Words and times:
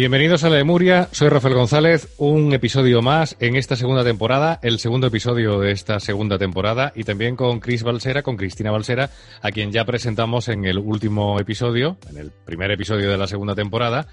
Bienvenidos 0.00 0.44
a 0.44 0.48
Lemuria, 0.48 1.10
soy 1.12 1.28
Rafael 1.28 1.52
González, 1.52 2.08
un 2.16 2.54
episodio 2.54 3.02
más 3.02 3.36
en 3.38 3.54
esta 3.54 3.76
segunda 3.76 4.02
temporada, 4.02 4.58
el 4.62 4.78
segundo 4.78 5.08
episodio 5.08 5.60
de 5.60 5.72
esta 5.72 6.00
segunda 6.00 6.38
temporada 6.38 6.90
y 6.96 7.04
también 7.04 7.36
con 7.36 7.60
Cris 7.60 7.82
Balsera, 7.82 8.22
con 8.22 8.38
Cristina 8.38 8.70
Balsera, 8.70 9.10
a 9.42 9.50
quien 9.50 9.72
ya 9.72 9.84
presentamos 9.84 10.48
en 10.48 10.64
el 10.64 10.78
último 10.78 11.38
episodio, 11.38 11.98
en 12.08 12.16
el 12.16 12.30
primer 12.30 12.70
episodio 12.70 13.10
de 13.10 13.18
la 13.18 13.26
segunda 13.26 13.54
temporada 13.54 14.08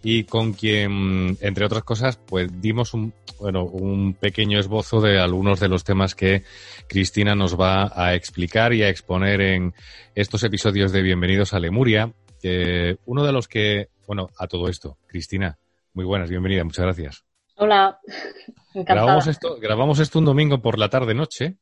y 0.00 0.22
con 0.22 0.52
quien, 0.52 1.36
entre 1.40 1.66
otras 1.66 1.82
cosas, 1.82 2.18
pues 2.24 2.48
dimos 2.60 2.94
un, 2.94 3.12
bueno, 3.40 3.64
un 3.64 4.14
pequeño 4.14 4.60
esbozo 4.60 5.00
de 5.00 5.18
algunos 5.18 5.58
de 5.58 5.66
los 5.66 5.82
temas 5.82 6.14
que 6.14 6.44
Cristina 6.86 7.34
nos 7.34 7.58
va 7.60 7.90
a 7.96 8.14
explicar 8.14 8.72
y 8.72 8.84
a 8.84 8.90
exponer 8.90 9.40
en 9.40 9.74
estos 10.14 10.44
episodios 10.44 10.92
de 10.92 11.02
Bienvenidos 11.02 11.52
a 11.52 11.58
Lemuria, 11.58 12.12
que 12.46 12.98
uno 13.06 13.24
de 13.24 13.32
los 13.32 13.48
que 13.48 13.88
bueno, 14.06 14.28
a 14.38 14.46
todo 14.46 14.68
esto, 14.68 14.98
Cristina, 15.08 15.58
muy 15.94 16.04
buenas, 16.04 16.30
bienvenida, 16.30 16.62
muchas 16.62 16.84
gracias. 16.84 17.24
Hola, 17.56 17.98
encantada. 18.74 19.00
Grabamos 19.00 19.26
esto, 19.26 19.56
grabamos 19.58 19.98
esto 19.98 20.18
un 20.20 20.26
domingo 20.26 20.62
por 20.62 20.78
la 20.78 20.88
tarde-noche. 20.88 21.56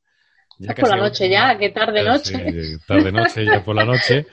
Ya 0.58 0.74
por 0.74 0.90
la 0.90 0.96
noche 0.96 1.28
ya, 1.30 1.56
qué 1.56 1.70
tarde-noche. 1.70 2.78
Tarde-noche, 2.86 3.46
ya 3.46 3.64
por 3.64 3.74
la 3.74 3.86
noche. 3.86 4.26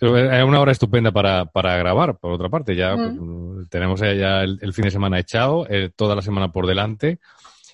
Es 0.00 0.44
una 0.44 0.60
hora 0.60 0.72
estupenda 0.72 1.12
para, 1.12 1.44
para 1.44 1.76
grabar, 1.76 2.16
por 2.16 2.32
otra 2.32 2.48
parte. 2.48 2.74
Ya 2.74 2.96
mm. 2.96 3.68
tenemos 3.68 4.00
ya 4.00 4.42
el, 4.42 4.72
fin 4.72 4.86
de 4.86 4.90
semana 4.90 5.18
echado, 5.18 5.66
eh, 5.68 5.90
toda 5.94 6.16
la 6.16 6.22
semana 6.22 6.52
por 6.52 6.66
delante. 6.66 7.18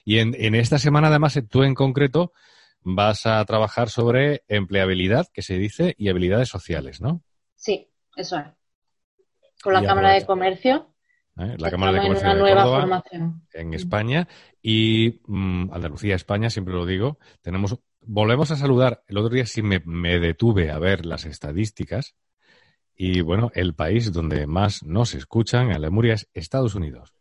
Y 0.04 0.18
en, 0.18 0.34
en 0.36 0.56
esta 0.56 0.78
semana, 0.78 1.06
además, 1.06 1.40
tú 1.48 1.62
en 1.62 1.74
concreto 1.74 2.32
vas 2.82 3.26
a 3.26 3.44
trabajar 3.44 3.90
sobre 3.90 4.42
empleabilidad, 4.48 5.28
que 5.32 5.42
se 5.42 5.54
dice, 5.54 5.94
y 5.98 6.08
habilidades 6.08 6.48
sociales, 6.48 7.00
¿no? 7.00 7.22
Sí, 7.60 7.86
eso 8.16 8.38
es 8.38 8.46
con 9.62 9.74
la 9.74 9.84
Cámara 9.84 10.12
de 10.12 10.24
Comercio. 10.24 10.94
¿Eh? 11.38 11.56
La 11.58 11.70
Cámara 11.70 11.92
de 11.92 12.00
Comercio 12.00 12.30
en 12.30 12.36
de 12.38 12.54
Córdoba, 12.54 13.04
en 13.52 13.74
España 13.74 14.28
y 14.62 15.20
mm, 15.26 15.72
Andalucía, 15.72 16.14
España, 16.14 16.48
siempre 16.48 16.74
lo 16.74 16.86
digo. 16.86 17.18
Tenemos, 17.42 17.78
volvemos 18.00 18.50
a 18.50 18.56
saludar. 18.56 19.02
El 19.06 19.18
otro 19.18 19.34
día 19.34 19.44
sí 19.44 19.62
me, 19.62 19.80
detuve 20.18 20.70
a 20.70 20.78
ver 20.78 21.04
las 21.04 21.26
estadísticas 21.26 22.14
y 22.96 23.20
bueno, 23.20 23.50
el 23.54 23.74
país 23.74 24.10
donde 24.10 24.46
más 24.46 24.82
nos 24.82 25.14
escuchan 25.14 25.70
en 25.70 25.80
Lemuria 25.82 26.14
es 26.14 26.28
Estados 26.32 26.74
Unidos. 26.74 27.14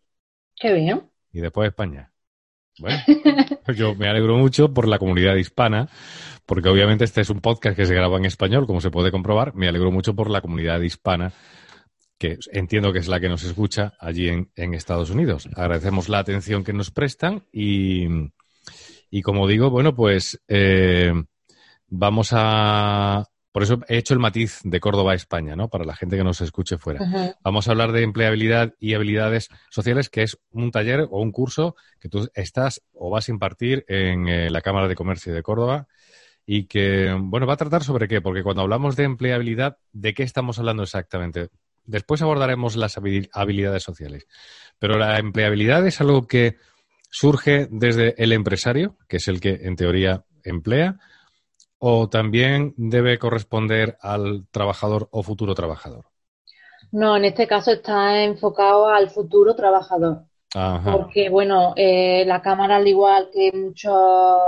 Qué 0.55 0.73
bien. 0.73 1.09
Y 1.33 1.41
después 1.41 1.67
España. 1.67 2.11
Bueno, 2.79 2.97
yo 3.75 3.95
me 3.95 4.07
alegro 4.07 4.37
mucho 4.37 4.73
por 4.73 4.87
la 4.87 4.99
comunidad 4.99 5.35
hispana, 5.35 5.89
porque 6.45 6.69
obviamente 6.69 7.03
este 7.03 7.21
es 7.21 7.29
un 7.29 7.41
podcast 7.41 7.75
que 7.75 7.85
se 7.85 7.93
graba 7.93 8.17
en 8.17 8.25
español, 8.25 8.65
como 8.65 8.81
se 8.81 8.89
puede 8.89 9.11
comprobar. 9.11 9.53
Me 9.55 9.67
alegro 9.67 9.91
mucho 9.91 10.15
por 10.15 10.29
la 10.29 10.41
comunidad 10.41 10.81
hispana 10.81 11.33
que 12.19 12.37
entiendo 12.51 12.91
que 12.91 12.99
es 12.99 13.07
la 13.07 13.19
que 13.19 13.29
nos 13.29 13.43
escucha 13.43 13.93
allí 13.97 14.27
en, 14.27 14.73
Estados 14.73 15.09
Unidos. 15.09 15.47
Agradecemos 15.55 16.09
la 16.09 16.19
atención 16.19 16.65
que 16.65 16.73
nos 16.73 16.91
prestan 16.91 17.45
y, 17.51 18.07
y 19.09 19.21
como 19.21 19.47
digo, 19.47 19.69
bueno, 19.69 19.95
pues 19.95 20.39
eh, 20.47 21.13
vamos 21.87 22.31
a... 22.33 23.25
Por 23.51 23.63
eso 23.63 23.79
he 23.87 23.97
hecho 23.97 24.13
el 24.13 24.19
matiz 24.19 24.59
de 24.63 24.79
Córdoba 24.79 25.13
a 25.13 25.15
España, 25.15 25.55
¿no? 25.55 25.69
Para 25.69 25.83
la 25.83 25.95
gente 25.95 26.17
que 26.17 26.23
nos 26.23 26.39
escuche 26.41 26.77
fuera. 26.77 27.35
Vamos 27.43 27.67
a 27.67 27.71
hablar 27.71 27.91
de 27.91 28.03
empleabilidad 28.03 28.75
y 28.79 28.93
habilidades 28.93 29.49
sociales, 29.69 30.09
que 30.09 30.23
es 30.23 30.37
un 30.51 30.71
taller 30.71 31.07
o 31.09 31.21
un 31.21 31.31
curso 31.31 31.75
que 31.99 32.09
tú 32.09 32.29
estás 32.35 32.81
o 32.93 33.09
vas 33.09 33.27
a 33.27 33.31
impartir 33.31 33.85
en 33.87 34.27
eh, 34.27 34.49
la 34.51 34.61
Cámara 34.61 34.87
de 34.87 34.95
Comercio 34.95 35.33
de 35.33 35.41
Córdoba 35.41 35.87
y 36.45 36.65
que, 36.65 37.15
bueno, 37.19 37.47
va 37.47 37.53
a 37.53 37.57
tratar 37.57 37.83
sobre 37.83 38.07
qué, 38.07 38.21
porque 38.21 38.43
cuando 38.43 38.61
hablamos 38.61 38.95
de 38.95 39.03
empleabilidad, 39.03 39.77
¿de 39.93 40.13
qué 40.13 40.23
estamos 40.23 40.59
hablando 40.59 40.83
exactamente? 40.83 41.49
Después 41.85 42.21
abordaremos 42.21 42.75
las 42.75 42.97
habilidades 42.97 43.83
sociales. 43.83 44.27
Pero 44.77 44.97
la 44.97 45.17
empleabilidad 45.17 45.85
es 45.87 46.01
algo 46.01 46.27
que 46.27 46.57
surge 47.09 47.67
desde 47.71 48.13
el 48.21 48.31
empresario, 48.31 48.97
que 49.07 49.17
es 49.17 49.27
el 49.27 49.39
que 49.39 49.59
en 49.63 49.75
teoría 49.75 50.23
emplea, 50.43 50.99
o 51.79 52.09
también 52.09 52.73
debe 52.77 53.17
corresponder 53.17 53.97
al 54.01 54.45
trabajador 54.51 55.07
o 55.11 55.23
futuro 55.23 55.55
trabajador. 55.55 56.05
No, 56.91 57.17
en 57.17 57.25
este 57.25 57.47
caso 57.47 57.71
está 57.71 58.23
enfocado 58.23 58.87
al 58.87 59.09
futuro 59.09 59.55
trabajador. 59.55 60.23
Porque, 60.83 61.29
bueno, 61.29 61.73
eh, 61.75 62.23
la 62.25 62.41
Cámara, 62.41 62.77
al 62.77 62.87
igual 62.87 63.29
que 63.31 63.51
muchos, 63.51 64.39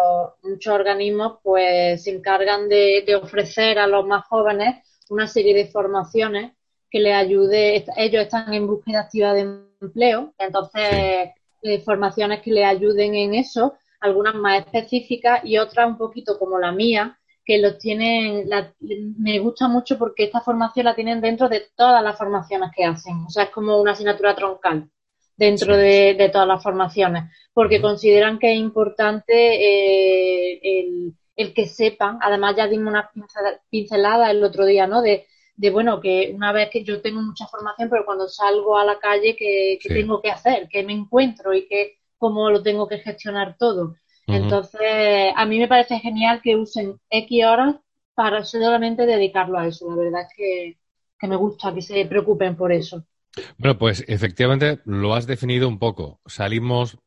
muchos 0.42 0.74
organismos, 0.74 1.38
pues 1.44 2.04
se 2.04 2.12
encargan 2.12 2.68
de 2.68 3.20
ofrecer 3.22 3.78
a 3.78 3.86
los 3.86 4.06
más 4.08 4.26
jóvenes 4.26 4.84
una 5.10 5.28
serie 5.28 5.54
de 5.54 5.68
formaciones 5.68 6.54
que 6.92 7.00
les 7.00 7.16
ayude, 7.16 7.86
ellos 7.96 8.24
están 8.24 8.54
en 8.54 8.68
búsqueda 8.68 9.02
activa 9.02 9.34
de 9.34 9.64
empleo, 9.80 10.34
entonces 10.38 11.32
eh, 11.64 11.82
formaciones 11.86 12.42
que 12.42 12.52
les 12.52 12.66
ayuden 12.66 13.16
en 13.16 13.34
eso, 13.34 13.76
algunas 14.02 14.36
más 14.36 14.60
específicas 14.60 15.42
y 15.46 15.58
otras 15.58 15.88
un 15.88 15.98
poquito 15.98 16.38
como 16.38 16.60
la 16.60 16.74
mía, 16.74 17.18
que 17.44 17.58
los 17.58 17.78
tienen, 17.78 18.48
me 19.18 19.40
gusta 19.40 19.68
mucho 19.68 19.98
porque 19.98 20.26
esta 20.26 20.42
formación 20.42 20.86
la 20.86 20.96
tienen 20.96 21.22
dentro 21.22 21.50
de 21.50 21.68
todas 21.76 22.04
las 22.04 22.18
formaciones 22.18 22.72
que 22.76 22.86
hacen, 22.86 23.26
o 23.26 23.30
sea, 23.30 23.46
es 23.46 23.50
como 23.50 23.80
una 23.80 23.92
asignatura 23.92 24.36
troncal 24.36 24.90
dentro 25.36 25.76
de, 25.76 26.30
todas 26.32 26.48
las 26.48 26.62
formaciones, 26.62 27.24
porque 27.54 27.82
consideran 27.82 28.38
que 28.38 28.54
es 28.54 28.60
importante 28.60 29.34
eh, 29.34 30.60
el, 30.64 31.14
el, 31.36 31.54
que 31.54 31.68
sepan, 31.68 32.20
además 32.22 32.56
ya 32.56 32.68
dimos 32.68 32.94
una 32.94 33.10
pincelada 33.70 34.30
el 34.30 34.44
otro 34.44 34.66
día, 34.66 34.86
¿no? 34.86 35.02
De 35.02 35.26
de 35.62 35.70
bueno, 35.70 36.02
que 36.02 36.32
una 36.34 36.52
vez 36.52 36.72
que 36.72 36.84
yo 36.84 37.04
tengo 37.04 37.22
mucha 37.22 37.46
formación, 37.46 37.88
pero 37.88 38.04
cuando 38.04 38.28
salgo 38.28 38.80
a 38.80 38.84
la 38.84 38.98
calle, 38.98 39.36
¿qué, 39.36 39.78
tengo 39.88 40.20
que 40.20 40.32
hacer? 40.32 40.68
¿Qué 40.68 40.82
me 40.82 40.92
encuentro? 40.92 41.54
¿Y 41.54 41.68
qué, 41.68 42.00
cómo 42.18 42.50
lo 42.50 42.64
tengo 42.64 42.88
que 42.88 42.98
gestionar 42.98 43.58
todo? 43.60 43.96
Entonces, 44.34 45.34
a 45.36 45.46
mí 45.46 45.60
me 45.60 45.68
parece 45.68 46.00
genial 46.00 46.42
que 46.42 46.56
usen 46.56 47.00
X 47.10 47.46
horas 47.46 47.76
para 48.14 48.44
solamente 48.44 49.06
dedicarlo 49.06 49.58
a 49.58 49.68
eso. 49.68 49.90
La 49.90 49.96
verdad 49.96 50.22
es 50.22 50.28
que, 50.36 50.78
que 51.20 51.28
me 51.28 51.36
gusta 51.36 51.74
que 51.74 51.82
se 51.82 52.06
preocupen 52.06 52.56
por 52.56 52.72
eso. 52.72 53.06
Bueno, 53.58 53.78
pues 53.78 54.04
efectivamente 54.08 54.80
lo 54.86 55.14
has 55.14 55.28
definido 55.28 55.68
un 55.68 55.80
poco. 55.80 56.20
Salimos 56.26 56.98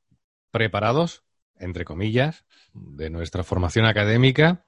preparados, 0.50 1.22
entre 1.58 1.84
comillas, 1.84 2.44
de 2.72 3.10
nuestra 3.10 3.44
formación 3.44 3.86
académica 3.86 4.64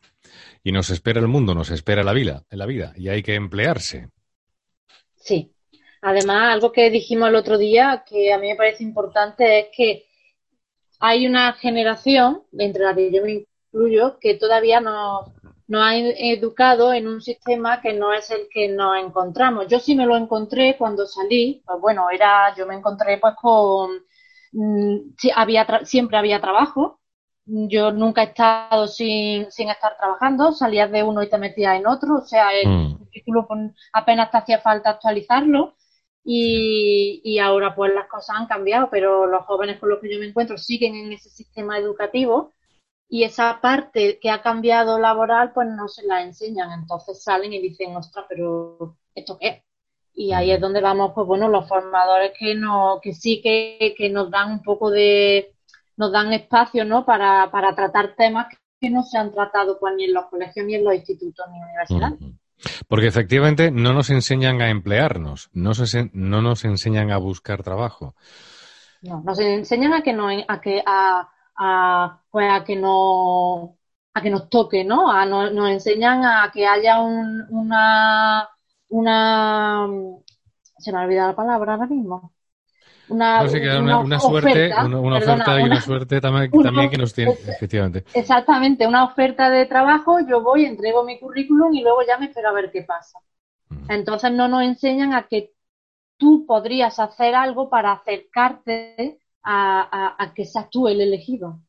y 0.63 0.73
nos 0.73 0.91
espera 0.91 1.21
el 1.21 1.29
mundo, 1.29 1.55
nos 1.55 1.71
espera 1.71 2.03
la 2.03 2.13
vida, 2.13 2.45
la 2.51 2.67
vida 2.67 2.93
y 2.97 3.09
hay 3.09 3.23
que 3.23 3.35
emplearse. 3.35 4.11
Sí. 5.17 5.53
Además, 6.03 6.55
algo 6.55 6.73
que 6.73 6.91
dijimos 6.91 7.29
el 7.29 7.35
otro 7.35 7.59
día 7.59 8.05
que 8.09 8.33
a 8.33 8.39
mí 8.39 8.49
me 8.49 8.57
parece 8.57 8.85
importante 8.85 9.61
es 9.61 9.67
que 9.77 10.06
hay 11.01 11.27
una 11.27 11.53
generación, 11.55 12.43
entre 12.59 12.85
la 12.85 12.95
que 12.95 13.13
yo 13.13 13.23
me 13.23 13.47
incluyo, 13.73 14.19
que 14.19 14.35
todavía 14.35 14.81
no, 14.81 15.33
nos 15.69 15.83
ha 15.83 15.97
educado 15.97 16.93
en 16.93 17.09
un 17.09 17.21
sistema 17.21 17.81
que 17.81 17.93
no 17.93 18.13
es 18.13 18.31
el 18.31 18.49
que 18.51 18.69
nos 18.69 18.97
encontramos. 18.99 19.67
Yo 19.69 19.81
sí 19.81 19.95
me 19.95 20.07
lo 20.07 20.17
encontré 20.17 20.77
cuando 20.77 21.07
salí, 21.07 21.63
pues 21.67 21.81
bueno, 21.81 22.09
era, 22.11 22.55
yo 22.57 22.67
me 22.67 22.75
encontré 22.77 23.19
pues 23.19 23.35
con, 23.41 23.91
mm, 24.53 24.97
había 25.35 25.67
siempre 25.85 26.17
había 26.19 26.41
trabajo, 26.41 27.01
yo 27.45 27.93
nunca 27.93 28.23
he 28.23 28.27
estado 28.27 28.89
sin, 28.89 29.51
sin 29.53 29.71
estar 29.71 29.97
trabajando, 29.97 30.53
salías 30.53 30.91
de 30.91 31.03
uno 31.05 31.23
y 31.23 31.31
te 31.31 31.39
metías 31.39 31.77
en 31.77 31.87
otro, 31.87 32.17
o 32.17 32.27
sea, 32.27 32.53
el 32.53 32.69
mm. 32.69 33.75
apenas 33.93 34.31
te 34.31 34.39
hacía 34.39 34.59
falta 34.59 34.91
actualizarlo 34.91 35.76
y, 36.29 37.21
y 37.23 37.39
ahora 37.39 37.77
pues 37.77 37.95
las 37.95 38.09
cosas 38.09 38.37
han 38.37 38.47
cambiado, 38.49 38.89
pero 38.91 39.27
los 39.27 39.45
jóvenes 39.45 39.79
con 39.79 39.91
los 39.91 40.01
que 40.01 40.13
yo 40.13 40.19
me 40.19 40.27
encuentro 40.27 40.59
siguen 40.59 40.97
en 40.97 41.13
ese 41.13 41.31
sistema 41.31 41.79
educativo 41.79 42.53
y 43.09 43.23
esa 43.23 43.61
parte 43.61 44.19
que 44.21 44.31
ha 44.31 44.43
cambiado 44.43 44.99
laboral 44.99 45.53
pues 45.53 45.69
no 45.69 45.87
se 45.87 46.05
la 46.05 46.23
enseñan, 46.23 46.73
entonces 46.73 47.23
salen 47.23 47.53
y 47.53 47.61
dicen, 47.61 47.95
ostras, 47.95 48.27
pero 48.29 48.97
¿esto 49.15 49.39
qué? 49.39 49.65
Y 50.15 50.33
ahí 50.33 50.51
es 50.51 50.61
donde 50.61 50.81
vamos, 50.81 51.13
pues 51.15 51.29
bueno, 51.29 51.49
los 51.49 51.69
formadores 51.69 52.33
que 52.37 52.57
no, 52.57 52.99
que 53.01 53.15
sí 53.15 53.41
que, 53.41 53.95
que 53.97 54.11
nos 54.11 54.29
dan 54.29 54.51
un 54.51 54.63
poco 54.65 54.91
de, 54.91 55.55
nos 55.97 56.11
dan 56.11 56.33
espacio, 56.33 56.85
¿no? 56.85 57.07
Para, 57.07 57.53
para 57.53 57.77
tratar 57.77 58.17
temas 58.17 58.49
que 58.81 58.91
no 58.91 59.05
se 59.05 59.17
han 59.17 59.31
tratado 59.31 59.79
pues 59.79 59.95
ni 59.95 60.07
en 60.07 60.15
los 60.15 60.27
colegios, 60.27 60.67
ni 60.67 60.75
en 60.75 60.83
los 60.83 60.95
institutos, 60.95 61.47
ni 61.53 61.59
en 61.59 61.65
universidades. 61.65 62.19
Porque 62.89 63.07
efectivamente 63.07 63.71
no 63.71 63.93
nos 63.93 64.11
enseñan 64.11 64.61
a 64.63 64.71
emplearnos, 64.71 65.51
no, 65.53 65.75
se, 65.75 66.11
no 66.13 66.43
nos 66.43 66.65
enseñan 66.65 67.11
a 67.11 67.19
buscar 67.19 67.63
trabajo. 67.63 68.15
No, 69.03 69.23
nos 69.23 69.39
enseñan 69.39 69.95
a 69.95 70.03
que 70.03 70.13
no, 70.13 70.29
a 70.29 70.61
que 70.61 70.83
a, 70.85 71.29
a, 71.57 72.23
pues 72.31 72.51
a 72.51 72.65
que 72.65 72.77
no 72.77 73.77
a 74.15 74.23
que 74.23 74.31
nos 74.31 74.49
toque, 74.49 74.83
¿no? 74.85 75.11
A, 75.11 75.27
nos 75.27 75.71
enseñan 75.71 76.25
a 76.25 76.51
que 76.53 76.67
haya 76.67 77.01
un, 77.01 77.45
una 77.51 78.49
una 78.89 79.87
se 80.79 80.93
me 80.93 80.99
ha 80.99 81.03
olvidado 81.03 81.29
la 81.31 81.37
palabra 81.37 81.75
ahora 81.75 81.87
mismo. 81.87 82.33
Una, 83.09 83.43
una, 83.43 84.19
suerte, 84.19 84.73
una, 84.85 85.17
oferta 85.19 85.61
y 85.61 85.65
una 85.65 85.81
suerte 85.81 86.21
también, 86.21 86.51
también 86.63 86.91
que 86.91 86.99
nos 86.99 87.15
tiene, 87.15 87.33
efectivamente. 87.33 88.05
Exactamente, 88.15 88.87
una 88.87 89.05
oferta 89.05 89.49
de 89.49 89.67
trabajo, 89.67 90.19
yo 90.29 90.43
voy, 90.43 90.65
entrego 90.65 91.05
mi 91.05 91.19
currículum 91.21 91.73
y 91.75 91.83
luego 91.83 91.99
ya 92.07 92.19
me 92.19 92.27
espero 92.27 92.49
a 92.49 92.53
ver 92.53 92.71
qué 92.73 92.83
pasa. 92.83 93.21
Entonces 93.89 94.33
no 94.33 94.49
nos 94.49 94.63
enseñan 94.63 95.15
a 95.15 95.29
que 95.29 95.53
tú 96.17 96.45
podrías 96.47 96.99
hacer 96.99 97.35
algo 97.35 97.69
para 97.69 97.93
acercarte 97.93 99.19
a, 99.43 100.33
que 100.35 100.45
seas 100.45 100.69
tú 100.71 100.89
el 100.89 101.01
elegido. 101.01 101.61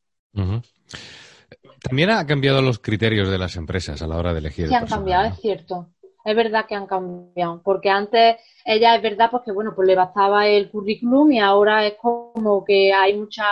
También 1.80 2.10
ha 2.10 2.26
cambiado 2.26 2.60
los 2.62 2.78
criterios 2.78 3.28
de 3.28 3.38
las 3.38 3.56
empresas 3.56 4.02
a 4.02 4.06
la 4.06 4.16
hora 4.16 4.32
de 4.32 4.40
elegir. 4.40 4.68
Sí, 4.68 4.74
han 4.74 4.86
cambiado, 4.86 5.26
es 5.26 5.40
cierto. 5.40 5.90
Es 6.28 6.36
verdad 6.36 6.66
que 6.66 6.74
han 6.74 6.86
cambiado, 6.86 7.62
porque 7.62 7.90
antes 7.90 8.36
ella 8.64 8.94
es 8.94 9.02
verdad 9.02 9.30
porque 9.30 9.52
bueno, 9.52 9.74
pues 9.74 9.88
le 9.88 9.94
bastaba 9.94 10.46
el 10.46 10.70
currículum 10.70 11.32
y 11.32 11.40
ahora 11.40 11.86
es 11.86 11.94
como 11.94 12.64
que 12.64 12.92
hay 12.92 13.14
mucha 13.16 13.44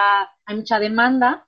hay 0.44 0.56
mucha 0.56 0.78
demanda 0.78 1.46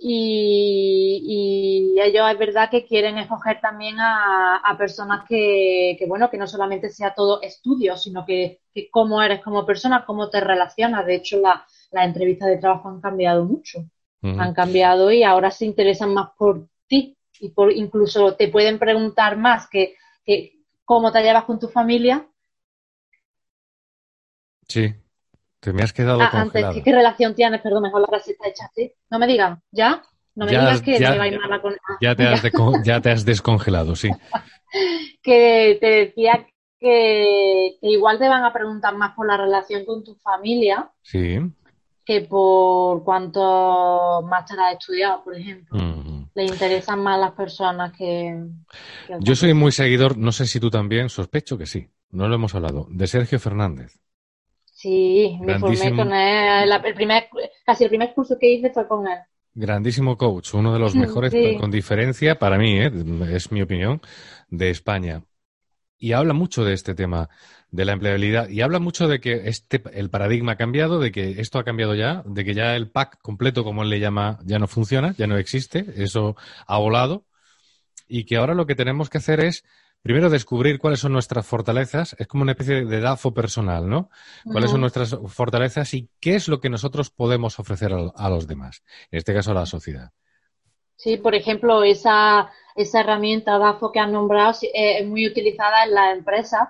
y, 0.00 1.96
ellos 2.00 2.30
es 2.30 2.38
verdad 2.38 2.70
que 2.70 2.86
quieren 2.86 3.18
escoger 3.18 3.60
también 3.60 3.96
a, 3.98 4.74
personas 4.78 5.24
que, 5.28 5.96
que, 5.98 6.06
bueno, 6.06 6.30
que 6.30 6.38
no 6.38 6.46
solamente 6.46 6.88
sea 6.88 7.14
todo 7.14 7.42
estudio, 7.42 7.96
sino 7.96 8.24
que, 8.24 8.60
que 8.72 8.88
cómo 8.90 9.20
eres 9.20 9.40
como 9.42 9.66
persona, 9.66 10.04
cómo 10.06 10.30
te 10.30 10.40
relacionas. 10.40 11.04
De 11.04 11.16
hecho, 11.16 11.40
la, 11.40 11.66
las 11.90 12.06
entrevistas 12.06 12.48
de 12.48 12.58
trabajo 12.58 12.88
han 12.88 13.00
cambiado 13.00 13.44
mucho. 13.44 13.80
Han 14.20 14.52
cambiado 14.52 15.12
y 15.12 15.22
ahora 15.22 15.50
se 15.52 15.64
interesan 15.64 16.12
más 16.12 16.30
por 16.36 16.66
ti 16.88 17.16
y 17.38 17.50
por 17.50 17.72
incluso 17.72 18.34
te 18.34 18.48
pueden 18.48 18.80
preguntar 18.80 19.36
más 19.36 19.68
que, 19.68 19.94
cómo 20.88 21.12
te 21.12 21.22
llevas 21.22 21.44
con 21.44 21.58
tu 21.58 21.68
familia. 21.68 22.26
Sí, 24.66 24.94
te 25.60 25.74
me 25.74 25.82
has 25.82 25.92
quedado 25.92 26.22
ah, 26.22 26.30
Antes, 26.32 26.64
¿qué, 26.82 26.92
relación 26.92 27.34
tienes? 27.34 27.60
Perdón, 27.60 27.82
mejor 27.82 28.00
la 28.00 28.06
frase 28.06 28.32
está 28.32 28.48
hecha 28.48 28.64
así. 28.64 28.90
No 29.10 29.18
me 29.18 29.26
digan, 29.26 29.62
¿ya? 29.70 30.02
No 30.34 30.46
me 30.46 30.52
digas 30.52 30.80
que 30.80 30.98
ya, 30.98 31.10
me 31.10 31.18
va 31.18 31.56
a 31.56 31.60
con... 31.60 31.76
ya, 32.00 32.14
te 32.16 32.26
has 32.26 32.42
ya 32.84 33.02
te 33.02 33.10
has 33.10 33.26
descongelado, 33.26 33.96
sí. 33.96 34.08
que 35.22 35.76
te 35.78 35.86
decía 35.86 36.46
que, 36.80 37.76
que, 37.82 37.86
igual 37.86 38.18
te 38.18 38.30
van 38.30 38.44
a 38.44 38.52
preguntar 38.54 38.96
más 38.96 39.14
por 39.14 39.26
la 39.26 39.36
relación 39.36 39.84
con 39.84 40.02
tu 40.02 40.14
familia. 40.14 40.90
Sí 41.02 41.38
que 42.08 42.22
por 42.22 43.04
cuánto 43.04 44.22
máster 44.22 44.58
has 44.58 44.78
estudiado, 44.78 45.22
por 45.22 45.34
ejemplo. 45.34 45.78
Le 46.38 46.44
interesan 46.44 47.02
más 47.02 47.18
las 47.18 47.32
personas 47.32 47.92
que, 47.98 48.32
Yo 49.18 49.34
soy 49.34 49.54
muy 49.54 49.72
seguidor, 49.72 50.16
no 50.16 50.30
sé 50.30 50.46
si 50.46 50.60
tú 50.60 50.70
también, 50.70 51.08
sospecho 51.08 51.58
que 51.58 51.66
sí, 51.66 51.88
no 52.10 52.28
lo 52.28 52.36
hemos 52.36 52.54
hablado, 52.54 52.86
de 52.90 53.08
Sergio 53.08 53.40
Fernández. 53.40 53.98
Sí, 54.64 55.36
me 55.40 55.58
formé 55.58 55.96
con 55.96 56.12
él. 56.12 56.70
El 56.70 56.94
primer, 56.94 57.28
casi 57.66 57.82
el 57.82 57.90
primer 57.90 58.14
curso 58.14 58.38
que 58.38 58.52
hice 58.52 58.70
fue 58.70 58.86
con 58.86 59.08
él. 59.08 59.18
Grandísimo 59.52 60.16
coach, 60.16 60.54
uno 60.54 60.72
de 60.72 60.78
los 60.78 60.94
mejores, 60.94 61.34
con 61.58 61.72
diferencia, 61.72 62.38
para 62.38 62.56
mí, 62.56 62.78
¿eh? 62.78 62.92
es 63.32 63.50
mi 63.50 63.60
opinión, 63.60 64.00
de 64.48 64.70
España. 64.70 65.24
Y 65.98 66.12
habla 66.12 66.34
mucho 66.34 66.64
de 66.64 66.74
este 66.74 66.94
tema 66.94 67.28
de 67.70 67.84
la 67.84 67.92
empleabilidad. 67.92 68.48
Y 68.48 68.62
habla 68.62 68.78
mucho 68.78 69.08
de 69.08 69.20
que 69.20 69.48
este, 69.48 69.82
el 69.92 70.10
paradigma 70.10 70.52
ha 70.52 70.56
cambiado, 70.56 70.98
de 70.98 71.12
que 71.12 71.40
esto 71.40 71.58
ha 71.58 71.64
cambiado 71.64 71.94
ya, 71.94 72.22
de 72.24 72.44
que 72.44 72.54
ya 72.54 72.74
el 72.76 72.90
pack 72.90 73.18
completo, 73.20 73.64
como 73.64 73.82
él 73.82 73.90
le 73.90 74.00
llama, 74.00 74.38
ya 74.44 74.58
no 74.58 74.66
funciona, 74.66 75.14
ya 75.16 75.26
no 75.26 75.36
existe, 75.36 75.84
eso 75.96 76.36
ha 76.66 76.78
volado. 76.78 77.24
Y 78.08 78.24
que 78.24 78.36
ahora 78.36 78.54
lo 78.54 78.66
que 78.66 78.74
tenemos 78.74 79.10
que 79.10 79.18
hacer 79.18 79.40
es, 79.40 79.64
primero, 80.00 80.30
descubrir 80.30 80.78
cuáles 80.78 81.00
son 81.00 81.12
nuestras 81.12 81.46
fortalezas. 81.46 82.16
Es 82.18 82.26
como 82.26 82.42
una 82.42 82.52
especie 82.52 82.86
de 82.86 83.00
DAFO 83.00 83.34
personal, 83.34 83.86
¿no? 83.86 84.08
Cuáles 84.50 84.70
son 84.70 84.80
nuestras 84.80 85.14
fortalezas 85.26 85.92
y 85.92 86.08
qué 86.20 86.36
es 86.36 86.48
lo 86.48 86.60
que 86.60 86.70
nosotros 86.70 87.10
podemos 87.10 87.58
ofrecer 87.58 87.92
a, 87.92 88.30
los 88.30 88.46
demás, 88.46 88.82
en 89.10 89.18
este 89.18 89.34
caso 89.34 89.50
a 89.50 89.54
la 89.54 89.66
sociedad. 89.66 90.10
Sí, 90.96 91.18
por 91.18 91.34
ejemplo, 91.34 91.84
esa, 91.84 92.50
esa 92.74 93.00
herramienta 93.00 93.58
DAFO 93.58 93.92
que 93.92 94.00
han 94.00 94.12
nombrado 94.12 94.54
es 94.72 95.06
muy 95.06 95.26
utilizada 95.26 95.84
en 95.84 95.94
las 95.94 96.16
empresas 96.16 96.68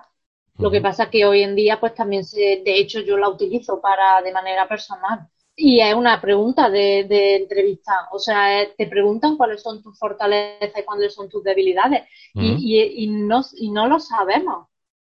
lo 0.59 0.69
que 0.71 0.81
pasa 0.81 1.09
que 1.09 1.25
hoy 1.25 1.41
en 1.43 1.55
día, 1.55 1.79
pues 1.79 1.95
también 1.95 2.23
se, 2.25 2.61
de 2.63 2.79
hecho, 2.79 2.99
yo 2.99 3.17
la 3.17 3.29
utilizo 3.29 3.81
para 3.81 4.21
de 4.21 4.31
manera 4.31 4.67
personal. 4.67 5.27
Y 5.55 5.81
es 5.81 5.93
una 5.93 6.21
pregunta 6.21 6.69
de, 6.69 7.05
de 7.05 7.35
entrevista. 7.37 8.07
O 8.11 8.19
sea, 8.19 8.65
te 8.77 8.87
preguntan 8.87 9.35
cuáles 9.37 9.61
son 9.61 9.81
tus 9.83 9.97
fortalezas 9.97 10.71
y 10.79 10.83
cuáles 10.83 11.13
son 11.13 11.29
tus 11.29 11.43
debilidades. 11.43 12.03
y, 12.33 13.03
y, 13.03 13.07
no, 13.07 13.41
y 13.57 13.71
no 13.71 13.87
lo 13.87 13.99
sabemos. 13.99 14.67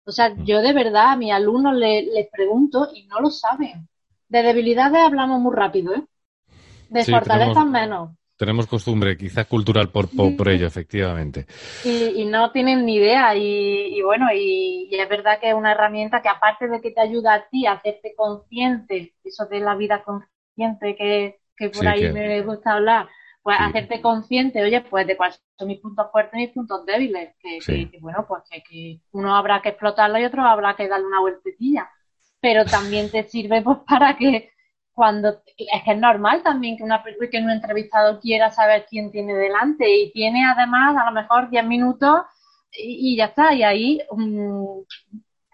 O 0.07 0.13
sea, 0.13 0.35
yo 0.45 0.61
de 0.61 0.73
verdad 0.75 1.13
a 1.13 1.17
mis 1.17 1.33
alumnos 1.33 1.75
les, 1.75 2.07
les 2.07 2.29
pregunto 2.31 2.89
y 2.95 3.07
no 3.07 3.21
lo 3.21 3.31
saben. 3.31 3.89
De 4.29 4.43
debilidades 4.43 5.01
hablamos 5.03 5.41
muy 5.41 5.55
rápido, 5.55 5.95
¿eh? 5.95 6.05
De 6.89 7.05
fortalezas 7.07 7.67
menos. 7.67 8.11
Tenemos 8.37 8.67
costumbre, 8.67 9.17
quizás 9.17 9.47
cultural 9.47 9.91
por, 9.91 10.09
por, 10.11 10.49
ello, 10.49 10.67
efectivamente. 10.67 11.47
Y, 11.85 12.25
no 12.25 12.51
tienen 12.51 12.85
ni 12.85 12.97
idea. 12.97 13.35
Y, 13.37 14.03
bueno, 14.03 14.27
y, 14.35 14.89
es 14.91 15.09
verdad 15.09 15.39
que 15.41 15.51
es 15.51 15.55
una 15.55 15.73
herramienta 15.73 16.21
que 16.21 16.29
aparte 16.29 16.67
de 16.67 16.81
que 16.81 16.91
te 16.91 17.01
ayuda 17.01 17.35
a 17.35 17.49
ti 17.49 17.67
a 17.67 17.73
hacerte 17.73 18.15
consciente, 18.17 19.15
eso 19.23 19.47
de 19.47 19.61
la 19.61 19.77
vida 19.77 20.03
consciente 20.03 20.97
que, 20.97 21.39
que 21.57 21.69
por 21.71 21.87
ahí 21.87 22.13
me 22.13 22.43
gusta 22.43 22.73
hablar, 22.73 23.09
pues 23.45 23.57
hacerte 23.61 24.01
consciente, 24.01 24.65
oye, 24.65 24.81
pues 24.81 25.07
de 25.07 25.17
cuáles 25.17 25.41
son 25.59 25.69
mis 25.69 25.79
puntos 25.79 26.11
fuertes 26.11 26.35
y 26.35 26.45
mis 26.45 26.51
puntos 26.51 26.85
débiles. 26.87 27.37
Que, 27.39 27.59
que 27.61 27.99
bueno, 28.01 28.25
pues 28.27 28.43
que, 28.69 29.01
uno 29.13 29.37
habrá 29.37 29.63
que 29.63 29.69
explotarlo 29.69 30.19
y 30.19 30.25
otro 30.25 30.43
habrá 30.43 30.75
que 30.75 30.89
darle 30.89 31.07
una 31.07 31.21
vueltecilla. 31.21 31.89
Pero 32.41 32.65
también 32.65 33.11
te 33.11 33.23
sirve 33.25 33.63
pues 33.63 33.79
para 33.87 34.17
que 34.17 34.54
cuando 34.95 35.29
es 35.57 35.83
que 35.85 35.93
es 35.93 35.99
normal 35.99 36.43
también 36.43 36.77
que 36.77 36.85
una 36.85 37.03
que 37.03 37.39
un 37.39 37.51
entrevistado 37.51 38.21
quiera 38.21 38.51
saber 38.51 38.87
quién 38.89 39.11
tiene 39.11 39.35
delante 39.35 39.89
y 39.89 40.13
tiene 40.13 40.45
además 40.47 40.97
a 40.97 41.07
lo 41.07 41.13
mejor 41.13 41.51
10 41.51 41.67
minutos 41.67 42.21
y, 42.73 43.17
ya 43.17 43.27
está 43.27 43.55
y 43.55 43.63
ahí 43.63 44.01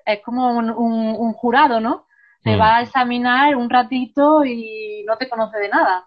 es 0.07 0.21
como 0.21 0.51
un, 0.51 1.33
jurado 1.33 1.81
no 1.81 2.07
te 2.43 2.57
mm. 2.57 2.61
va 2.61 2.77
a 2.77 2.83
examinar 2.83 3.57
un 3.57 3.69
ratito 3.71 4.45
y 4.45 5.05
no 5.07 5.17
te 5.17 5.29
conoce 5.29 5.59
de 5.59 5.69
nada. 5.69 6.07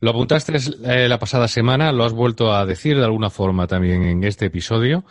Lo 0.00 0.10
apuntaste 0.10 0.56
eh, 0.84 1.08
la 1.08 1.18
pasada 1.18 1.46
semana 1.46 1.92
lo 1.92 2.02
has 2.02 2.12
vuelto 2.12 2.52
a 2.52 2.66
decir 2.66 2.98
de 2.98 3.04
alguna 3.04 3.30
forma 3.30 3.68
también 3.68 4.02
en 4.02 4.24
este 4.24 4.46
episodio. 4.46 5.04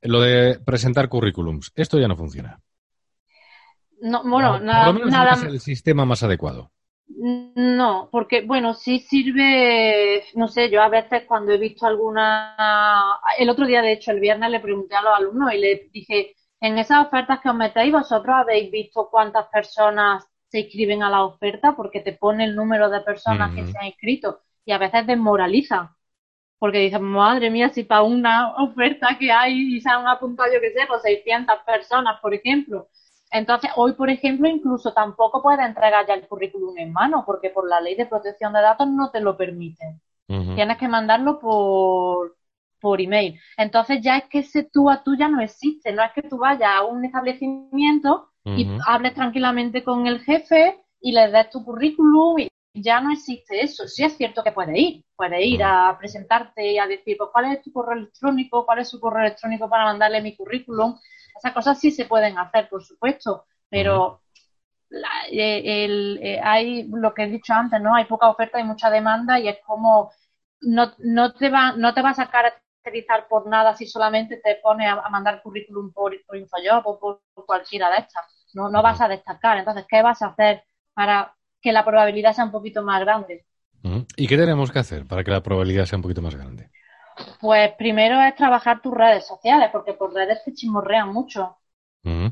Lo 0.00 0.20
de 0.20 0.58
presentar 0.64 1.08
currículums 1.08 1.72
esto 1.74 1.98
ya 1.98 2.08
no 2.08 2.16
funciona 2.16 2.58
no, 4.00 4.22
bueno, 4.24 4.60
nada, 4.60 4.92
nada. 4.92 5.32
es 5.32 5.42
el 5.44 5.60
sistema 5.60 6.04
más 6.04 6.22
adecuado. 6.22 6.70
No, 7.08 8.08
porque 8.10 8.42
bueno, 8.42 8.74
sí 8.74 8.98
sirve, 8.98 10.24
no 10.34 10.48
sé, 10.48 10.70
yo 10.70 10.82
a 10.82 10.88
veces 10.88 11.24
cuando 11.26 11.52
he 11.52 11.58
visto 11.58 11.86
alguna, 11.86 13.20
el 13.38 13.48
otro 13.48 13.66
día 13.66 13.80
de 13.80 13.92
hecho, 13.92 14.10
el 14.10 14.20
viernes 14.20 14.50
le 14.50 14.60
pregunté 14.60 14.96
a 14.96 15.02
los 15.02 15.14
alumnos 15.16 15.52
y 15.54 15.58
le 15.58 15.88
dije, 15.92 16.34
en 16.60 16.78
esas 16.78 17.06
ofertas 17.06 17.40
que 17.40 17.48
os 17.48 17.54
metéis, 17.54 17.92
vosotros 17.92 18.34
habéis 18.36 18.70
visto 18.70 19.08
cuántas 19.10 19.46
personas 19.48 20.26
se 20.48 20.60
inscriben 20.60 21.02
a 21.02 21.10
la 21.10 21.24
oferta 21.24 21.74
porque 21.76 22.00
te 22.00 22.12
pone 22.12 22.44
el 22.44 22.56
número 22.56 22.90
de 22.90 23.00
personas 23.00 23.54
que 23.54 23.66
se 23.66 23.78
han 23.78 23.86
inscrito 23.86 24.40
y 24.64 24.72
a 24.72 24.78
veces 24.78 25.06
desmoraliza. 25.06 25.96
porque 26.58 26.78
dicen, 26.78 27.02
madre 27.02 27.50
mía, 27.50 27.68
si 27.70 27.84
para 27.84 28.02
una 28.02 28.54
oferta 28.56 29.16
que 29.18 29.30
hay 29.32 29.76
y 29.76 29.80
se 29.80 29.90
han 29.90 30.06
apuntado, 30.08 30.52
yo 30.52 30.60
qué 30.60 30.72
sé, 30.72 30.86
pues 30.88 31.02
600 31.02 31.56
personas, 31.66 32.20
por 32.20 32.34
ejemplo. 32.34 32.88
Entonces, 33.30 33.70
hoy, 33.76 33.92
por 33.92 34.08
ejemplo, 34.10 34.48
incluso 34.48 34.92
tampoco 34.92 35.42
puedes 35.42 35.64
entregar 35.64 36.06
ya 36.06 36.14
el 36.14 36.26
currículum 36.26 36.76
en 36.78 36.92
mano, 36.92 37.24
porque 37.26 37.50
por 37.50 37.68
la 37.68 37.80
ley 37.80 37.94
de 37.94 38.06
protección 38.06 38.52
de 38.52 38.60
datos 38.60 38.88
no 38.88 39.10
te 39.10 39.20
lo 39.20 39.36
permiten. 39.36 40.00
Tienes 40.26 40.76
que 40.78 40.88
mandarlo 40.88 41.38
por, 41.38 42.36
por 42.80 43.00
email. 43.00 43.38
Entonces, 43.56 44.00
ya 44.00 44.16
es 44.18 44.24
que 44.24 44.40
ese 44.40 44.64
tú 44.64 44.90
a 44.90 45.02
tú 45.02 45.16
ya 45.16 45.28
no 45.28 45.40
existe. 45.40 45.92
No 45.92 46.02
es 46.02 46.12
que 46.12 46.22
tú 46.22 46.38
vayas 46.38 46.70
a 46.74 46.84
un 46.84 47.04
establecimiento 47.04 48.30
y 48.44 48.68
hables 48.86 49.14
tranquilamente 49.14 49.82
con 49.82 50.06
el 50.06 50.20
jefe 50.20 50.80
y 51.00 51.12
le 51.12 51.30
des 51.30 51.50
tu 51.50 51.64
currículum 51.64 52.38
y 52.38 52.48
ya 52.82 53.00
no 53.00 53.12
existe 53.12 53.62
eso. 53.62 53.86
Sí 53.88 54.04
es 54.04 54.16
cierto 54.16 54.42
que 54.42 54.52
puedes 54.52 54.76
ir, 54.76 55.04
puedes 55.16 55.44
ir 55.44 55.62
a 55.64 55.96
presentarte 55.98 56.72
y 56.72 56.78
a 56.78 56.86
decir, 56.86 57.16
pues, 57.18 57.30
cuál 57.32 57.52
es 57.52 57.62
tu 57.62 57.72
correo 57.72 57.98
electrónico, 57.98 58.64
cuál 58.66 58.80
es 58.80 58.88
su 58.88 59.00
correo 59.00 59.24
electrónico 59.26 59.68
para 59.68 59.84
mandarle 59.84 60.22
mi 60.22 60.36
currículum. 60.36 60.98
Esas 61.36 61.52
cosas 61.52 61.78
sí 61.80 61.90
se 61.90 62.06
pueden 62.06 62.38
hacer, 62.38 62.68
por 62.68 62.82
supuesto, 62.82 63.46
pero 63.68 64.22
eh, 65.30 65.84
el, 65.84 66.18
eh, 66.22 66.40
hay 66.42 66.88
lo 66.88 67.12
que 67.14 67.24
he 67.24 67.28
dicho 67.28 67.52
antes, 67.52 67.80
¿no? 67.80 67.94
Hay 67.94 68.04
poca 68.04 68.28
oferta 68.28 68.60
y 68.60 68.64
mucha 68.64 68.90
demanda 68.90 69.38
y 69.38 69.48
es 69.48 69.58
como 69.64 70.12
no, 70.62 70.92
no 70.98 71.32
te 71.34 71.50
va 71.50 71.72
no 71.72 71.94
te 71.94 72.02
vas 72.02 72.18
a 72.18 72.30
caracterizar 72.30 73.28
por 73.28 73.46
nada 73.48 73.74
si 73.76 73.86
solamente 73.86 74.38
te 74.42 74.56
pones 74.56 74.88
a, 74.90 75.08
mandar 75.10 75.42
currículum 75.42 75.92
por, 75.92 76.14
por 76.26 76.36
InfoJob 76.36 76.86
o 76.86 76.98
por, 76.98 77.22
cualquiera 77.46 77.90
de 77.90 77.98
estas. 77.98 78.24
No, 78.54 78.68
no 78.70 78.82
vas 78.82 79.00
a 79.00 79.08
destacar. 79.08 79.58
Entonces, 79.58 79.86
¿qué 79.88 80.02
vas 80.02 80.22
a 80.22 80.28
hacer 80.28 80.64
para 80.94 81.35
que 81.66 81.72
la 81.72 81.84
probabilidad 81.84 82.32
sea 82.32 82.44
un 82.44 82.52
poquito 82.52 82.80
más 82.84 83.00
grande? 83.00 83.44
¿Y 84.16 84.28
qué 84.28 84.36
tenemos 84.36 84.70
que 84.70 84.78
hacer 84.78 85.04
para 85.04 85.24
que 85.24 85.32
la 85.32 85.42
probabilidad 85.42 85.84
sea 85.84 85.98
un 85.98 86.02
poquito 86.02 86.22
más 86.22 86.36
grande? 86.36 86.70
Pues 87.40 87.72
primero 87.76 88.22
es 88.22 88.36
trabajar 88.36 88.80
tus 88.80 88.94
redes 88.94 89.26
sociales, 89.26 89.70
porque 89.72 89.92
por 89.92 90.14
redes 90.14 90.44
te 90.44 90.54
chismorrean 90.54 91.12
mucho. 91.12 91.56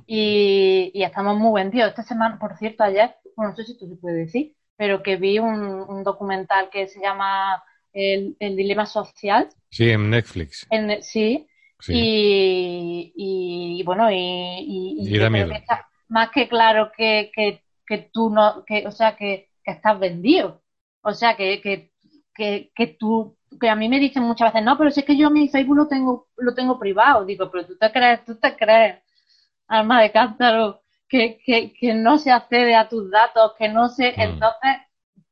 y, 0.06 0.92
estamos 0.94 1.36
muy 1.36 1.62
vendidos. 1.62 1.88
Esta 1.88 2.04
semana, 2.04 2.38
por 2.38 2.56
cierto, 2.56 2.84
ayer, 2.84 3.16
bueno, 3.34 3.50
no 3.50 3.56
sé 3.56 3.64
si 3.64 3.72
esto 3.72 3.88
se 3.88 3.96
puede 3.96 4.18
decir, 4.18 4.54
pero 4.76 5.02
que 5.02 5.16
vi 5.16 5.40
un, 5.40 6.04
documental 6.04 6.70
que 6.70 6.86
se 6.86 7.00
llama 7.00 7.60
el, 7.92 8.36
Dilema 8.38 8.86
Social. 8.86 9.48
Sí, 9.68 9.90
en 9.90 10.10
Netflix. 10.10 10.64
En, 10.70 11.02
sí. 11.02 11.48
Y, 11.88 13.12
y, 13.16 13.82
bueno, 13.82 14.12
y, 14.12 14.98
y, 15.00 15.18
da 15.18 15.28
miedo. 15.28 15.52
más 16.06 16.30
que 16.30 16.48
claro 16.48 16.92
que, 16.96 17.32
que, 17.34 17.64
que 17.86 17.98
tú 18.12 18.30
no, 18.30 18.64
que, 18.64 18.86
o 18.86 18.90
sea, 18.90 19.16
que, 19.16 19.50
que 19.62 19.72
estás 19.72 19.98
vendido. 19.98 20.62
O 21.02 21.12
sea, 21.12 21.36
que, 21.36 21.60
que, 21.60 21.92
que, 22.34 22.70
que 22.74 22.86
tú 22.86 23.36
que 23.60 23.68
a 23.68 23.76
mí 23.76 23.88
me 23.88 24.00
dicen 24.00 24.22
muchas 24.22 24.52
veces, 24.52 24.64
no, 24.64 24.76
pero 24.76 24.90
si 24.90 25.00
es 25.00 25.06
que 25.06 25.16
yo 25.16 25.30
mi 25.30 25.48
Facebook 25.48 25.76
lo 25.76 25.88
tengo, 25.88 26.28
lo 26.36 26.54
tengo 26.54 26.78
privado. 26.78 27.24
Digo, 27.24 27.50
pero 27.50 27.66
tú 27.66 27.76
te 27.76 27.90
crees, 27.92 28.24
tú 28.24 28.36
te 28.36 28.56
crees, 28.56 29.02
alma 29.68 30.02
de 30.02 30.12
cántaro, 30.12 30.82
que, 31.08 31.40
que, 31.44 31.72
que 31.72 31.94
no 31.94 32.18
se 32.18 32.32
accede 32.32 32.74
a 32.74 32.88
tus 32.88 33.10
datos, 33.10 33.52
que 33.58 33.68
no 33.68 33.88
se, 33.88 34.10
mm. 34.10 34.20
entonces, 34.20 34.76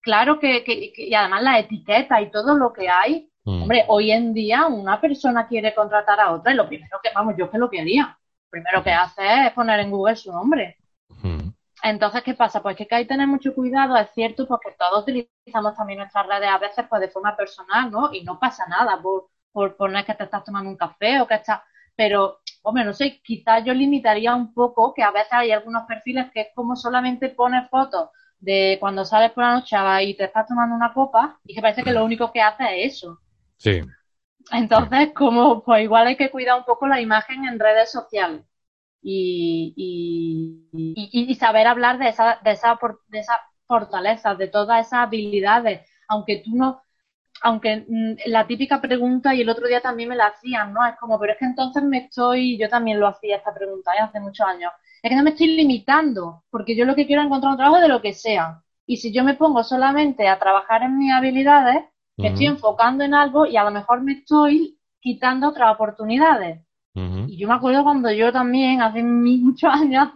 claro 0.00 0.38
que, 0.38 0.64
que, 0.64 0.92
y 0.96 1.14
además 1.14 1.42
la 1.42 1.58
etiqueta 1.58 2.20
y 2.20 2.30
todo 2.30 2.56
lo 2.56 2.72
que 2.72 2.88
hay, 2.88 3.30
mm. 3.44 3.62
hombre, 3.62 3.84
hoy 3.88 4.12
en 4.12 4.32
día 4.32 4.66
una 4.66 5.00
persona 5.00 5.46
quiere 5.46 5.74
contratar 5.74 6.20
a 6.20 6.32
otra 6.32 6.52
y 6.52 6.56
lo 6.56 6.68
primero 6.68 6.98
que, 7.02 7.10
vamos, 7.14 7.34
yo 7.36 7.50
que 7.50 7.58
lo 7.58 7.70
quería, 7.70 8.16
primero 8.50 8.82
que 8.82 8.92
hace 8.92 9.46
es 9.46 9.52
poner 9.52 9.80
en 9.80 9.90
Google 9.90 10.16
su 10.16 10.30
nombre. 10.30 10.76
Entonces, 11.82 12.22
¿qué 12.22 12.34
pasa? 12.34 12.62
Pues 12.62 12.76
que 12.76 12.86
hay 12.90 13.04
que 13.04 13.08
tener 13.08 13.26
mucho 13.26 13.54
cuidado, 13.54 13.96
es 13.96 14.08
cierto, 14.14 14.46
porque 14.46 14.76
todos 14.78 15.02
utilizamos 15.02 15.74
también 15.74 15.98
nuestras 15.98 16.26
redes 16.26 16.48
a 16.48 16.58
veces 16.58 16.84
pues 16.88 17.00
de 17.00 17.08
forma 17.08 17.36
personal, 17.36 17.90
¿no? 17.90 18.12
Y 18.12 18.22
no 18.22 18.38
pasa 18.38 18.66
nada 18.68 19.00
por, 19.02 19.28
por 19.50 19.76
poner 19.76 20.04
que 20.04 20.14
te 20.14 20.24
estás 20.24 20.44
tomando 20.44 20.70
un 20.70 20.76
café 20.76 21.20
o 21.20 21.26
que 21.26 21.34
estás... 21.34 21.60
Pero, 21.96 22.38
hombre, 22.62 22.84
no 22.84 22.92
sé, 22.92 23.20
quizás 23.22 23.64
yo 23.64 23.74
limitaría 23.74 24.34
un 24.34 24.54
poco 24.54 24.94
que 24.94 25.02
a 25.02 25.10
veces 25.10 25.32
hay 25.32 25.50
algunos 25.50 25.84
perfiles 25.86 26.30
que 26.32 26.42
es 26.42 26.48
como 26.54 26.76
solamente 26.76 27.28
pones 27.30 27.68
fotos 27.68 28.10
de 28.38 28.76
cuando 28.80 29.04
sales 29.04 29.32
por 29.32 29.44
la 29.44 29.54
noche 29.54 29.76
y 30.04 30.14
te 30.14 30.24
estás 30.24 30.46
tomando 30.46 30.74
una 30.74 30.92
copa 30.92 31.38
y 31.44 31.54
que 31.54 31.60
parece 31.60 31.82
que 31.82 31.92
lo 31.92 32.04
único 32.04 32.32
que 32.32 32.40
hace 32.40 32.84
es 32.84 32.94
eso. 32.94 33.18
Sí. 33.56 33.82
Entonces, 34.52 35.10
como, 35.14 35.62
pues 35.62 35.82
igual 35.82 36.06
hay 36.06 36.16
que 36.16 36.30
cuidar 36.30 36.58
un 36.58 36.64
poco 36.64 36.86
la 36.86 37.00
imagen 37.00 37.44
en 37.44 37.58
redes 37.58 37.90
sociales 37.90 38.42
y, 39.02 39.74
y, 40.72 41.30
y, 41.30 41.34
saber 41.34 41.66
hablar 41.66 41.98
de 41.98 42.08
esa, 42.08 42.38
de, 42.44 42.52
esa, 42.52 42.78
de 43.08 43.18
esa 43.18 43.40
fortaleza, 43.66 44.34
de 44.34 44.48
todas 44.48 44.86
esas 44.86 45.00
habilidades, 45.00 45.88
aunque 46.08 46.42
tú 46.44 46.50
no, 46.54 46.82
aunque 47.42 47.84
mm, 47.88 48.30
la 48.30 48.46
típica 48.46 48.80
pregunta 48.80 49.34
y 49.34 49.40
el 49.40 49.48
otro 49.48 49.66
día 49.66 49.80
también 49.80 50.08
me 50.08 50.16
la 50.16 50.26
hacían, 50.28 50.72
¿no? 50.72 50.86
Es 50.86 50.96
como, 50.98 51.18
pero 51.18 51.32
es 51.32 51.38
que 51.38 51.44
entonces 51.46 51.82
me 51.82 51.98
estoy, 51.98 52.58
yo 52.58 52.68
también 52.68 53.00
lo 53.00 53.08
hacía 53.08 53.36
esta 53.36 53.52
pregunta 53.52 53.92
¿eh? 53.94 54.00
hace 54.00 54.20
muchos 54.20 54.46
años, 54.46 54.72
es 55.02 55.10
que 55.10 55.16
no 55.16 55.24
me 55.24 55.30
estoy 55.30 55.48
limitando, 55.48 56.44
porque 56.50 56.76
yo 56.76 56.84
lo 56.84 56.94
que 56.94 57.06
quiero 57.06 57.22
es 57.22 57.26
encontrar 57.26 57.52
un 57.52 57.58
trabajo 57.58 57.80
de 57.80 57.88
lo 57.88 58.00
que 58.00 58.12
sea. 58.14 58.62
Y 58.86 58.98
si 58.98 59.12
yo 59.12 59.24
me 59.24 59.34
pongo 59.34 59.64
solamente 59.64 60.28
a 60.28 60.38
trabajar 60.38 60.82
en 60.82 60.98
mis 60.98 61.12
habilidades, 61.12 61.84
me 62.16 62.28
estoy 62.28 62.46
enfocando 62.46 63.04
en 63.04 63.14
algo 63.14 63.46
y 63.46 63.56
a 63.56 63.64
lo 63.64 63.70
mejor 63.70 64.02
me 64.02 64.12
estoy 64.12 64.78
quitando 65.00 65.48
otras 65.48 65.74
oportunidades. 65.74 66.60
Y 66.94 67.38
yo 67.38 67.48
me 67.48 67.54
acuerdo 67.54 67.82
cuando 67.84 68.10
yo 68.10 68.32
también, 68.32 68.82
hace 68.82 69.02
muchos 69.02 69.72
años, 69.72 70.10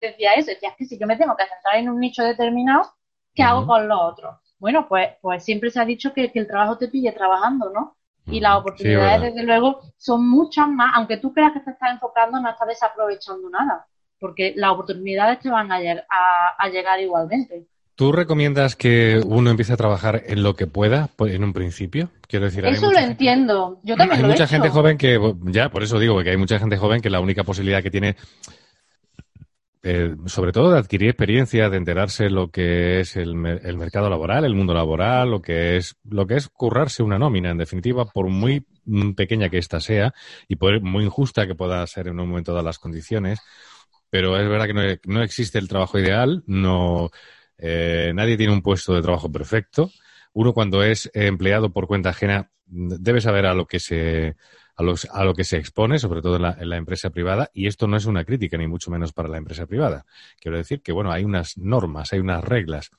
decía 0.00 0.32
eso, 0.34 0.50
decía, 0.50 0.74
que 0.76 0.84
si 0.86 0.98
yo 0.98 1.06
me 1.06 1.16
tengo 1.16 1.36
que 1.36 1.44
centrar 1.44 1.76
en 1.76 1.88
un 1.88 2.00
nicho 2.00 2.22
determinado, 2.22 2.90
¿qué 3.34 3.42
hago 3.42 3.66
con 3.66 3.86
los 3.88 3.98
otros? 4.00 4.36
Bueno, 4.58 4.86
pues, 4.88 5.10
pues 5.20 5.44
siempre 5.44 5.70
se 5.70 5.80
ha 5.80 5.84
dicho 5.84 6.12
que, 6.14 6.30
el 6.32 6.46
trabajo 6.46 6.78
te 6.78 6.88
pille 6.88 7.12
trabajando, 7.12 7.70
¿no? 7.70 7.96
Y 8.26 8.40
las 8.40 8.56
oportunidades, 8.56 9.34
desde 9.34 9.42
luego, 9.42 9.80
son 9.98 10.26
muchas 10.26 10.66
más, 10.68 10.92
aunque 10.94 11.18
tú 11.18 11.34
creas 11.34 11.52
que 11.52 11.60
te 11.60 11.72
estás 11.72 11.92
enfocando, 11.92 12.40
no 12.40 12.48
estás 12.48 12.68
desaprovechando 12.68 13.50
nada, 13.50 13.86
porque 14.18 14.54
las 14.56 14.70
oportunidades 14.70 15.40
te 15.40 15.50
van 15.50 15.70
a, 15.70 15.76
a 15.76 16.68
llegar 16.70 17.00
igualmente. 17.00 17.66
¿Tú 17.96 18.10
recomiendas 18.10 18.74
que 18.74 19.20
uno 19.24 19.50
empiece 19.50 19.72
a 19.72 19.76
trabajar 19.76 20.24
en 20.26 20.42
lo 20.42 20.56
que 20.56 20.66
pueda 20.66 21.10
pues, 21.14 21.32
en 21.32 21.44
un 21.44 21.52
principio? 21.52 22.10
Quiero 22.26 22.46
decir, 22.46 22.64
eso 22.66 22.90
lo 22.90 22.98
entiendo. 22.98 23.78
Yo 23.84 23.96
también 23.96 24.24
hay 24.24 24.30
mucha 24.30 24.48
gente 24.48 24.68
joven 24.68 24.98
que, 24.98 25.16
ya, 25.44 25.68
por 25.68 25.84
eso 25.84 26.00
digo 26.00 26.20
que 26.24 26.30
hay 26.30 26.36
mucha 26.36 26.58
gente 26.58 26.76
joven 26.76 27.00
que 27.00 27.08
la 27.08 27.20
única 27.20 27.44
posibilidad 27.44 27.84
que 27.84 27.92
tiene, 27.92 28.16
eh, 29.84 30.16
sobre 30.26 30.50
todo 30.50 30.72
de 30.72 30.78
adquirir 30.80 31.10
experiencia, 31.10 31.70
de 31.70 31.76
enterarse 31.76 32.30
lo 32.30 32.50
que 32.50 32.98
es 32.98 33.14
el, 33.14 33.36
mercado 33.36 34.10
laboral, 34.10 34.44
el 34.44 34.56
mundo 34.56 34.74
laboral, 34.74 35.30
lo 35.30 35.40
que 35.40 35.76
es, 35.76 35.94
lo 36.02 36.26
que 36.26 36.34
es 36.34 36.48
currarse 36.48 37.04
una 37.04 37.20
nómina, 37.20 37.50
en 37.50 37.58
definitiva, 37.58 38.06
por 38.06 38.28
muy 38.28 38.66
pequeña 39.16 39.50
que 39.50 39.58
ésta 39.58 39.78
sea 39.78 40.12
y 40.48 40.56
por 40.56 40.80
muy 40.80 41.04
injusta 41.04 41.46
que 41.46 41.54
pueda 41.54 41.86
ser 41.86 42.08
en 42.08 42.18
un 42.18 42.28
momento 42.28 42.50
dadas 42.50 42.64
las 42.64 42.78
condiciones, 42.80 43.38
pero 44.10 44.36
es 44.36 44.48
verdad 44.48 44.66
que 44.66 44.74
no, 44.74 44.82
no 45.14 45.22
existe 45.22 45.60
el 45.60 45.68
trabajo 45.68 45.96
ideal, 45.96 46.42
no 46.48 47.12
eh, 47.58 48.12
nadie 48.14 48.36
tiene 48.36 48.52
un 48.52 48.62
puesto 48.62 48.94
de 48.94 49.02
trabajo 49.02 49.30
perfecto. 49.30 49.90
Uno 50.32 50.52
cuando 50.52 50.82
es 50.82 51.10
empleado 51.14 51.72
por 51.72 51.86
cuenta 51.86 52.10
ajena 52.10 52.50
debe 52.66 53.20
saber 53.20 53.46
a 53.46 53.54
lo 53.54 53.66
que 53.66 53.78
se 53.78 54.36
a, 54.76 54.82
a 55.12 55.24
lo 55.24 55.34
que 55.34 55.44
se 55.44 55.56
expone, 55.56 55.98
sobre 55.98 56.22
todo 56.22 56.36
en 56.36 56.68
la, 56.68 56.76
empresa 56.76 57.10
privada, 57.10 57.50
y 57.54 57.66
esto 57.66 57.86
no 57.86 57.96
es 57.96 58.06
una 58.06 58.24
crítica, 58.24 58.56
ni 58.56 58.66
mucho 58.66 58.90
menos 58.90 59.12
para 59.12 59.28
la 59.28 59.38
empresa 59.38 59.66
privada. 59.66 60.04
Quiero 60.40 60.56
decir 60.56 60.82
que, 60.82 60.92
bueno, 60.92 61.12
hay 61.12 61.24
unas 61.24 61.56
normas, 61.56 62.12
hay 62.12 62.18
unas 62.18 62.42
reglas, 62.42 62.90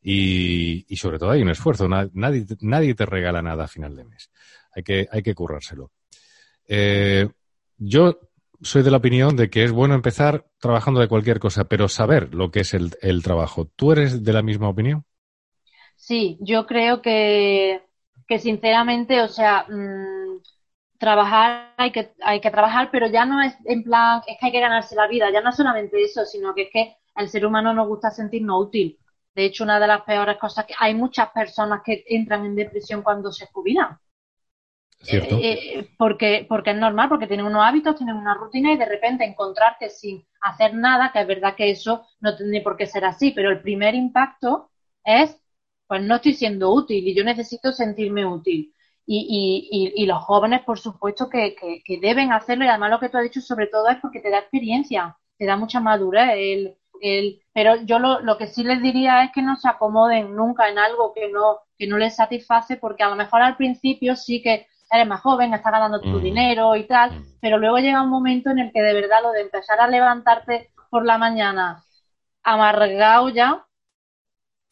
y, 0.00 0.84
sobre 0.96 1.18
todo 1.18 1.30
hay 1.30 1.42
un 1.42 1.50
esfuerzo. 1.50 1.88
Nadie, 1.88 2.46
nadie 2.60 2.94
te 2.94 3.04
regala 3.04 3.42
nada 3.42 3.64
a 3.64 3.68
final 3.68 3.96
de 3.96 4.04
mes. 4.04 4.30
Hay 4.74 4.82
que, 4.82 5.08
hay 5.10 5.22
que 5.22 5.34
currárselo. 5.34 5.90
Eh, 6.66 7.28
yo 7.78 8.27
soy 8.62 8.82
de 8.82 8.90
la 8.90 8.96
opinión 8.98 9.36
de 9.36 9.50
que 9.50 9.64
es 9.64 9.72
bueno 9.72 9.94
empezar 9.94 10.46
trabajando 10.58 11.00
de 11.00 11.08
cualquier 11.08 11.38
cosa, 11.38 11.64
pero 11.64 11.88
saber 11.88 12.34
lo 12.34 12.50
que 12.50 12.60
es 12.60 12.74
el, 12.74 13.22
trabajo. 13.22 13.66
¿Tú 13.76 13.92
eres 13.92 14.24
de 14.24 14.32
la 14.32 14.42
misma 14.42 14.68
opinión? 14.68 15.04
Sí, 15.96 16.38
yo 16.40 16.66
creo 16.66 17.02
que, 17.02 17.82
que 18.26 18.38
sinceramente, 18.38 19.22
o 19.22 19.28
sea, 19.28 19.66
mm, 19.68 20.40
trabajar 20.98 21.74
hay 21.76 21.92
que, 21.92 22.12
hay 22.22 22.40
que 22.40 22.50
trabajar, 22.50 22.90
pero 22.90 23.06
ya 23.06 23.24
no 23.24 23.40
es 23.42 23.54
en 23.64 23.84
plan, 23.84 24.22
es 24.26 24.36
que 24.38 24.46
hay 24.46 24.52
que 24.52 24.60
ganarse 24.60 24.96
la 24.96 25.06
vida, 25.06 25.30
ya 25.30 25.40
no 25.40 25.50
es 25.50 25.56
solamente 25.56 26.02
eso, 26.02 26.24
sino 26.24 26.54
que 26.54 26.62
es 26.62 26.68
que 26.72 26.96
al 27.14 27.28
ser 27.28 27.46
humano 27.46 27.72
nos 27.74 27.88
gusta 27.88 28.10
sentirnos 28.10 28.66
útil. 28.66 28.98
De 29.34 29.44
hecho, 29.44 29.64
una 29.64 29.78
de 29.78 29.86
las 29.86 30.02
peores 30.02 30.36
cosas 30.38 30.66
que 30.66 30.74
hay 30.78 30.94
muchas 30.94 31.30
personas 31.30 31.82
que 31.84 32.04
entran 32.08 32.44
en 32.44 32.56
depresión 32.56 33.02
cuando 33.02 33.32
se 33.32 33.46
jubilan 33.46 33.98
Eh, 35.06 35.28
eh, 35.30 35.88
porque, 35.96 36.44
porque 36.48 36.70
es 36.70 36.76
normal, 36.76 37.08
porque 37.08 37.28
tienen 37.28 37.46
unos 37.46 37.64
hábitos, 37.64 37.96
tienen 37.96 38.16
una 38.16 38.34
rutina 38.34 38.72
y 38.72 38.76
de 38.76 38.84
repente 38.84 39.24
encontrarte 39.24 39.90
sin 39.90 40.26
hacer 40.40 40.74
nada, 40.74 41.12
que 41.12 41.20
es 41.20 41.26
verdad 41.26 41.54
que 41.54 41.70
eso 41.70 42.06
no 42.20 42.36
tiene 42.36 42.60
por 42.62 42.76
qué 42.76 42.86
ser 42.86 43.04
así, 43.04 43.30
pero 43.30 43.50
el 43.50 43.60
primer 43.60 43.94
impacto 43.94 44.70
es, 45.04 45.40
pues 45.86 46.02
no 46.02 46.16
estoy 46.16 46.34
siendo 46.34 46.72
útil 46.72 47.06
y 47.06 47.14
yo 47.14 47.24
necesito 47.24 47.72
sentirme 47.72 48.26
útil. 48.26 48.74
Y, 49.10 49.66
y, 49.70 50.02
y, 50.02 50.06
los 50.06 50.22
jóvenes, 50.22 50.62
por 50.64 50.78
supuesto, 50.78 51.30
que, 51.30 51.54
que, 51.54 51.98
deben 51.98 52.30
hacerlo 52.30 52.66
y 52.66 52.68
además 52.68 52.90
lo 52.90 53.00
que 53.00 53.08
tú 53.08 53.16
has 53.16 53.22
dicho 53.22 53.40
sobre 53.40 53.66
todo 53.66 53.88
es 53.88 53.96
porque 54.02 54.20
te 54.20 54.28
da 54.28 54.40
experiencia, 54.40 55.16
te 55.38 55.46
da 55.46 55.56
mucha 55.56 55.80
madurez. 55.80 56.32
El, 56.34 56.76
el, 57.00 57.40
pero 57.54 57.76
yo 57.86 57.98
lo, 58.00 58.20
lo 58.20 58.36
que 58.36 58.48
sí 58.48 58.64
les 58.64 58.82
diría 58.82 59.24
es 59.24 59.32
que 59.32 59.40
no 59.40 59.56
se 59.56 59.66
acomoden 59.66 60.36
nunca 60.36 60.68
en 60.68 60.78
algo 60.78 61.14
que 61.14 61.30
no, 61.30 61.60
que 61.78 61.86
no 61.86 61.96
les 61.96 62.16
satisface, 62.16 62.76
porque 62.76 63.02
a 63.02 63.08
lo 63.08 63.16
mejor 63.16 63.40
al 63.40 63.56
principio 63.56 64.14
sí 64.14 64.42
que 64.42 64.66
eres 64.90 65.06
más 65.06 65.20
joven, 65.20 65.54
estás 65.54 65.72
ganando 65.72 66.00
tu 66.00 66.08
mm. 66.08 66.22
dinero 66.22 66.76
y 66.76 66.86
tal, 66.86 67.12
mm. 67.12 67.24
pero 67.40 67.58
luego 67.58 67.78
llega 67.78 68.02
un 68.02 68.10
momento 68.10 68.50
en 68.50 68.58
el 68.58 68.72
que 68.72 68.82
de 68.82 68.94
verdad 68.94 69.22
lo 69.22 69.32
de 69.32 69.42
empezar 69.42 69.80
a 69.80 69.88
levantarte 69.88 70.70
por 70.90 71.04
la 71.04 71.18
mañana 71.18 71.84
amargado 72.42 73.28
ya, 73.28 73.66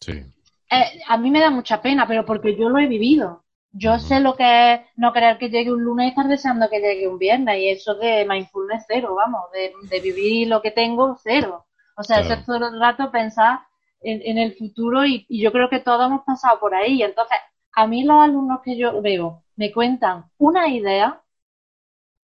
sí. 0.01 0.25
Eh, 0.71 1.01
a 1.07 1.17
mí 1.17 1.31
me 1.31 1.41
da 1.41 1.51
mucha 1.51 1.81
pena, 1.81 2.07
pero 2.07 2.25
porque 2.25 2.57
yo 2.57 2.69
lo 2.69 2.79
he 2.79 2.87
vivido. 2.87 3.45
Yo 3.73 3.99
sé 3.99 4.21
lo 4.21 4.35
que 4.37 4.75
es 4.75 4.81
no 4.97 5.13
querer 5.13 5.39
que 5.39 5.51
llegue 5.51 5.73
un 5.73 5.83
lunes 5.83 6.07
y 6.07 6.09
estar 6.09 6.27
deseando 6.29 6.69
que 6.69 6.81
llegue 6.81 7.07
un 7.07 7.19
viernes. 7.19 7.59
Y 7.59 7.69
eso 7.69 7.95
de 7.95 8.27
mindfulness 8.29 8.85
cero, 8.89 9.15
vamos, 9.15 9.43
de, 9.53 10.01
vivir 10.01 10.49
lo 10.49 10.63
que 10.63 10.71
tengo 10.71 11.17
cero. 11.23 11.67
O 11.97 12.03
sea, 12.03 12.21
eso 12.21 12.35
es 12.35 12.45
todo 12.45 12.69
el 12.69 12.81
rato 12.81 13.11
pensar 13.11 13.61
en, 14.01 14.39
el 14.39 14.55
futuro 14.55 15.05
y, 15.07 15.27
yo 15.29 15.53
creo 15.53 15.69
que 15.69 15.81
todos 15.81 16.07
hemos 16.07 16.25
pasado 16.25 16.59
por 16.59 16.75
ahí. 16.75 17.03
Entonces, 17.03 17.37
a 17.77 17.87
mí 17.87 18.05
los 18.05 18.17
alumnos 18.17 18.61
que 18.65 18.77
yo 18.77 19.01
veo 19.03 19.45
me 19.55 19.71
cuentan 19.71 20.25
una 20.39 20.69
idea, 20.69 21.23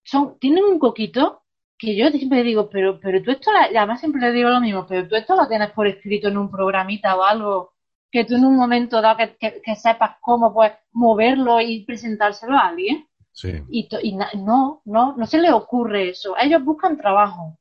son, 0.03 0.39
tienen 0.39 0.63
un 0.63 0.79
coquito 0.79 1.43
que 1.77 1.95
yo 1.95 2.09
siempre 2.09 2.43
digo, 2.43 2.69
pero, 2.69 2.99
pero 2.99 3.21
tú 3.21 3.31
esto, 3.31 3.51
además 3.51 3.99
siempre 3.99 4.21
le 4.21 4.31
digo 4.31 4.49
lo 4.49 4.61
mismo, 4.61 4.85
pero 4.87 5.07
tú 5.07 5.15
esto 5.15 5.35
lo 5.35 5.47
tienes 5.47 5.71
por 5.71 5.87
escrito 5.87 6.29
en 6.29 6.37
un 6.37 6.49
programita 6.49 7.15
o 7.15 7.23
algo 7.23 7.73
que 8.09 8.23
tú 8.23 8.35
en 8.35 8.45
un 8.45 8.55
momento 8.55 9.01
dado 9.01 9.17
que, 9.39 9.75
sepas 9.75 10.17
cómo 10.21 10.53
puedes 10.53 10.73
moverlo 10.91 11.59
y 11.59 11.83
presentárselo 11.85 12.55
a 12.55 12.67
alguien. 12.67 13.07
Sí. 13.33 13.63
Y, 13.69 14.17
no, 14.35 14.81
no, 14.85 15.15
no 15.17 15.25
se 15.25 15.39
le 15.39 15.51
ocurre 15.51 16.09
eso. 16.09 16.35
Ellos 16.37 16.63
buscan 16.63 16.97
trabajo. 16.97 17.57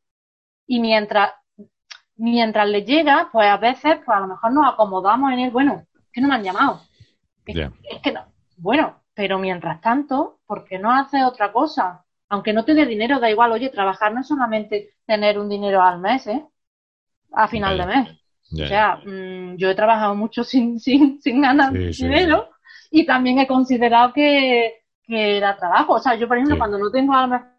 Y 0.66 0.80
mientras, 0.80 1.32
mientras 2.16 2.68
les 2.68 2.85
llega, 2.85 3.28
pues 3.32 3.49
a 3.49 3.56
veces, 3.56 3.99
pues 4.04 4.16
a 4.16 4.20
lo 4.20 4.26
mejor 4.26 4.52
nos 4.52 4.73
acomodamos 4.73 5.32
en 5.32 5.38
el, 5.40 5.50
bueno, 5.50 5.87
que 6.12 6.20
no 6.20 6.28
me 6.28 6.35
han 6.35 6.44
llamado. 6.44 6.82
Es, 7.47 8.00
que 8.02 8.12
no. 8.12 8.26
Bueno, 8.56 9.02
pero 9.14 9.38
mientras 9.38 9.80
tanto, 9.80 10.40
¿por 10.47 10.64
qué 10.64 10.78
no 10.78 10.92
haces 10.92 11.23
otra 11.25 11.52
cosa? 11.52 12.04
Aunque 12.28 12.52
no 12.52 12.64
te 12.64 12.75
dé 12.75 12.87
dinero, 12.87 13.18
da 13.18 13.30
igual, 13.30 13.52
oye, 13.52 13.70
trabajar 13.70 14.12
no 14.12 14.20
es 14.20 14.28
solamente 14.28 14.94
tener 15.04 15.38
un 15.38 15.49
dinero 15.49 15.82
al 15.82 15.99
mes, 15.99 16.26
¿eh? 16.26 16.44
A 17.32 17.49
final 17.49 17.78
de 17.78 17.87
mes. 17.87 18.09
O 18.52 18.66
sea, 18.66 18.97
mm, 18.97 19.56
yo 19.56 19.70
he 19.70 19.75
trabajado 19.75 20.14
mucho 20.14 20.44
sin, 20.44 20.78
sin, 20.78 21.20
sin 21.20 21.40
ganar 21.40 21.73
dinero 21.73 22.50
y 22.90 23.06
también 23.06 23.38
he 23.38 23.47
considerado 23.47 24.12
que, 24.12 24.82
que, 25.04 25.37
era 25.37 25.56
trabajo. 25.56 25.94
O 25.94 25.99
sea, 25.99 26.14
yo, 26.14 26.26
por 26.26 26.37
ejemplo, 26.37 26.59
cuando 26.59 26.78
no 26.78 26.90
tengo 26.90 27.14
a 27.14 27.23
lo 27.23 27.28
mejor 27.28 27.50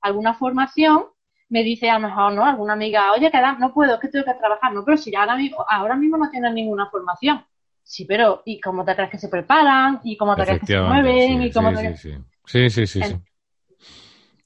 alguna 0.00 0.34
formación, 0.34 1.04
me 1.48 1.62
dice 1.62 1.90
a 1.90 1.98
lo 1.98 2.08
mejor, 2.08 2.32
¿no? 2.32 2.44
Alguna 2.44 2.72
amiga, 2.72 3.12
oye, 3.12 3.30
que 3.30 3.40
no 3.58 3.72
puedo, 3.72 3.94
es 3.94 4.00
que 4.00 4.08
tengo 4.08 4.24
que 4.24 4.34
trabajar. 4.34 4.72
No, 4.72 4.84
pero 4.84 4.96
si 4.96 5.14
ahora 5.14 5.36
mismo, 5.36 5.64
ahora 5.68 5.96
mismo 5.96 6.16
no 6.16 6.30
tienes 6.30 6.52
ninguna 6.52 6.86
formación. 6.86 7.44
Sí, 7.84 8.04
pero 8.04 8.42
¿y 8.44 8.60
cómo 8.60 8.84
te 8.84 8.94
crees 8.94 9.10
que 9.10 9.18
se 9.18 9.28
preparan? 9.28 10.00
¿Y 10.04 10.16
cómo 10.16 10.34
te 10.36 10.44
crees 10.44 10.60
que 10.60 10.66
se 10.66 10.80
mueven? 10.80 11.42
¿Y 11.42 11.52
cómo 11.52 11.70
sí, 11.76 12.14
sí, 12.46 12.70
sí, 12.70 12.86
sí, 12.86 13.02
sí. 13.02 13.16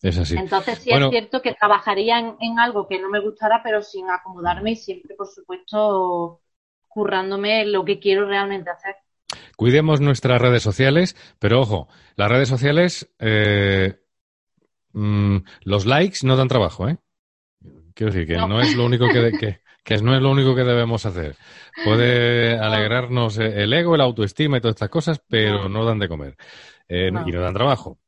Es 0.02 0.18
así. 0.18 0.36
Entonces 0.36 0.78
sí 0.78 0.90
es 0.90 1.08
cierto 1.10 1.42
que 1.42 1.54
trabajaría 1.54 2.18
en, 2.18 2.58
algo 2.58 2.86
que 2.86 3.00
no 3.00 3.08
me 3.08 3.20
gustara, 3.20 3.60
pero 3.62 3.82
sin 3.82 4.08
acomodarme 4.10 4.72
y 4.72 4.76
siempre, 4.76 5.14
por 5.16 5.26
supuesto, 5.26 6.42
currándome 6.86 7.64
lo 7.66 7.84
que 7.84 7.98
quiero 7.98 8.26
realmente 8.26 8.70
hacer. 8.70 8.96
Cuidemos 9.56 10.00
nuestras 10.00 10.40
redes 10.40 10.62
sociales, 10.62 11.16
pero 11.38 11.60
ojo, 11.60 11.88
las 12.14 12.30
redes 12.30 12.48
sociales, 12.48 13.12
eh, 13.18 13.98
mm, 14.92 15.38
los 15.62 15.86
likes 15.86 16.18
no 16.24 16.36
dan 16.36 16.48
trabajo, 16.48 16.88
¿eh? 16.88 16.98
Quiero 17.94 18.12
decir 18.12 18.28
que 18.28 18.36
no, 18.36 18.60
es 18.60 18.76
lo 18.76 18.84
único 18.84 19.08
que, 19.08 19.32
que, 19.32 19.60
no 20.02 20.14
es 20.14 20.22
lo 20.22 20.30
único 20.30 20.54
que 20.54 20.64
debemos 20.64 21.06
hacer. 21.06 21.36
Puede 21.84 22.58
alegrarnos 22.60 23.38
el 23.38 23.72
ego, 23.72 23.94
el 23.94 24.00
autoestima 24.00 24.58
y 24.58 24.60
todas 24.60 24.74
estas 24.74 24.90
cosas, 24.90 25.22
pero 25.28 25.68
no, 25.68 25.84
dan 25.84 25.98
de 25.98 26.08
comer 26.08 26.36
eh, 26.88 27.08
y 27.08 27.30
no 27.30 27.40
dan 27.40 27.54
trabajo. 27.54 27.98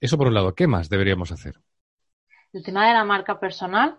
Eso 0.00 0.16
por 0.16 0.28
un 0.28 0.34
lado. 0.34 0.54
¿Qué 0.54 0.66
más 0.66 0.88
deberíamos 0.88 1.32
hacer? 1.32 1.54
El 2.52 2.62
tema 2.62 2.86
de 2.86 2.94
la 2.94 3.04
marca 3.04 3.40
personal, 3.40 3.98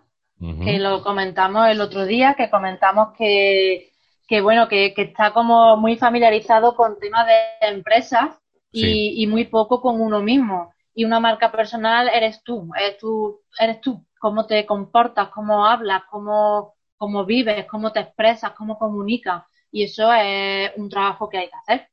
que 0.64 0.78
lo 0.78 1.02
comentamos 1.02 1.68
el 1.68 1.80
otro 1.80 2.06
día, 2.06 2.34
que 2.34 2.48
comentamos 2.48 3.08
que, 3.16 3.92
que 4.26 4.40
bueno, 4.40 4.68
que, 4.68 4.94
está 4.96 5.32
como 5.32 5.76
muy 5.76 5.96
familiarizado 5.96 6.74
con 6.74 6.98
temas 6.98 7.26
de 7.26 7.68
empresas 7.68 8.38
y, 8.72 9.26
muy 9.26 9.44
poco 9.46 9.80
con 9.82 10.00
uno 10.00 10.20
mismo. 10.20 10.72
Y 10.94 11.04
una 11.04 11.20
marca 11.20 11.52
personal 11.52 12.08
eres 12.08 12.42
tú, 12.42 12.70
eres 12.78 12.96
tú, 12.98 13.40
eres 13.58 13.80
tú, 13.80 14.06
cómo 14.18 14.46
te 14.46 14.64
comportas, 14.66 15.28
cómo 15.28 15.66
hablas, 15.66 16.02
cómo, 16.10 16.74
cómo 17.00 17.24
vives, 17.24 17.64
cómo 17.66 17.92
te 17.92 18.00
expresas, 18.00 18.52
cómo 18.52 18.78
comunicas. 18.78 19.44
Y 19.72 19.84
eso 19.84 20.12
es 20.12 20.70
un 20.76 20.90
trabajo 20.90 21.30
que 21.30 21.38
hay 21.38 21.48
que 21.48 21.56
hacer. 21.56 21.88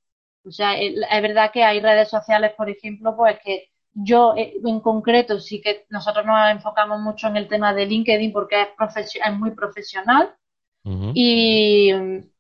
O 0.46 0.52
sea, 0.52 0.78
es 0.78 1.22
verdad 1.22 1.50
que 1.54 1.64
hay 1.64 1.80
redes 1.80 2.10
sociales, 2.10 2.52
por 2.58 2.70
ejemplo, 2.70 3.16
pues 3.16 3.40
que 3.44 3.70
yo 3.94 4.36
eh, 4.36 4.56
en 4.66 4.80
concreto 4.82 5.40
sí 5.40 5.62
que 5.62 5.86
nosotros 5.90 6.26
nos 6.26 6.52
enfocamos 6.52 7.00
mucho 7.00 7.28
en 7.28 7.38
el 7.38 7.48
tema 7.48 7.74
de 7.74 7.86
LinkedIn 7.86 8.34
porque 8.34 8.62
es, 8.62 9.16
es 9.16 9.34
muy 9.34 9.52
profesional 9.52 10.36
y, 11.14 11.92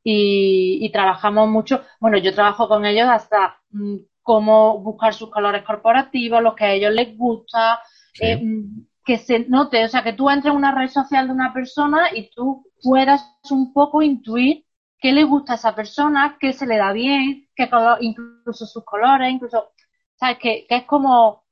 y, 0.03 0.89
trabajamos 0.91 1.49
mucho, 1.49 1.83
bueno, 1.99 2.17
yo 2.17 2.33
trabajo 2.33 2.69
con 2.69 2.85
ellos 2.85 3.07
hasta 3.09 3.59
mm, 3.71 3.97
cómo 4.21 4.79
buscar 4.79 5.13
sus 5.13 5.29
colores 5.29 5.63
corporativos, 5.63 6.41
lo 6.41 6.55
que 6.55 6.63
a 6.63 6.73
ellos 6.73 6.93
les 6.93 7.17
gusta, 7.17 7.81
eh, 8.21 8.37
mm, 8.37 8.86
que 9.07 9.17
se 9.17 9.47
note, 9.47 9.85
o 9.85 9.87
sea, 9.87 10.03
que 10.03 10.11
tú 10.11 10.29
entres 10.29 10.51
en 10.51 10.57
una 10.57 10.73
red 10.73 10.89
social 10.89 11.27
de 11.27 11.33
una 11.33 11.53
persona 11.53 12.13
y 12.13 12.29
tú 12.29 12.69
puedas 12.83 13.37
un 13.49 13.71
poco 13.71 14.01
intuir 14.01 14.65
qué 14.99 15.13
le 15.13 15.23
gusta 15.23 15.53
a 15.53 15.55
esa 15.55 15.73
persona, 15.73 16.35
qué 16.41 16.51
se 16.51 16.67
le 16.67 16.75
da 16.75 16.91
bien, 16.91 17.47
qué 17.55 17.69
color, 17.69 17.99
incluso 18.01 18.65
sus 18.65 18.83
colores, 18.83 19.31
incluso, 19.31 19.71
¿sabes? 20.15 20.39
Que, 20.39 20.65
que 20.67 20.75
es 20.75 20.83
como 20.83 21.45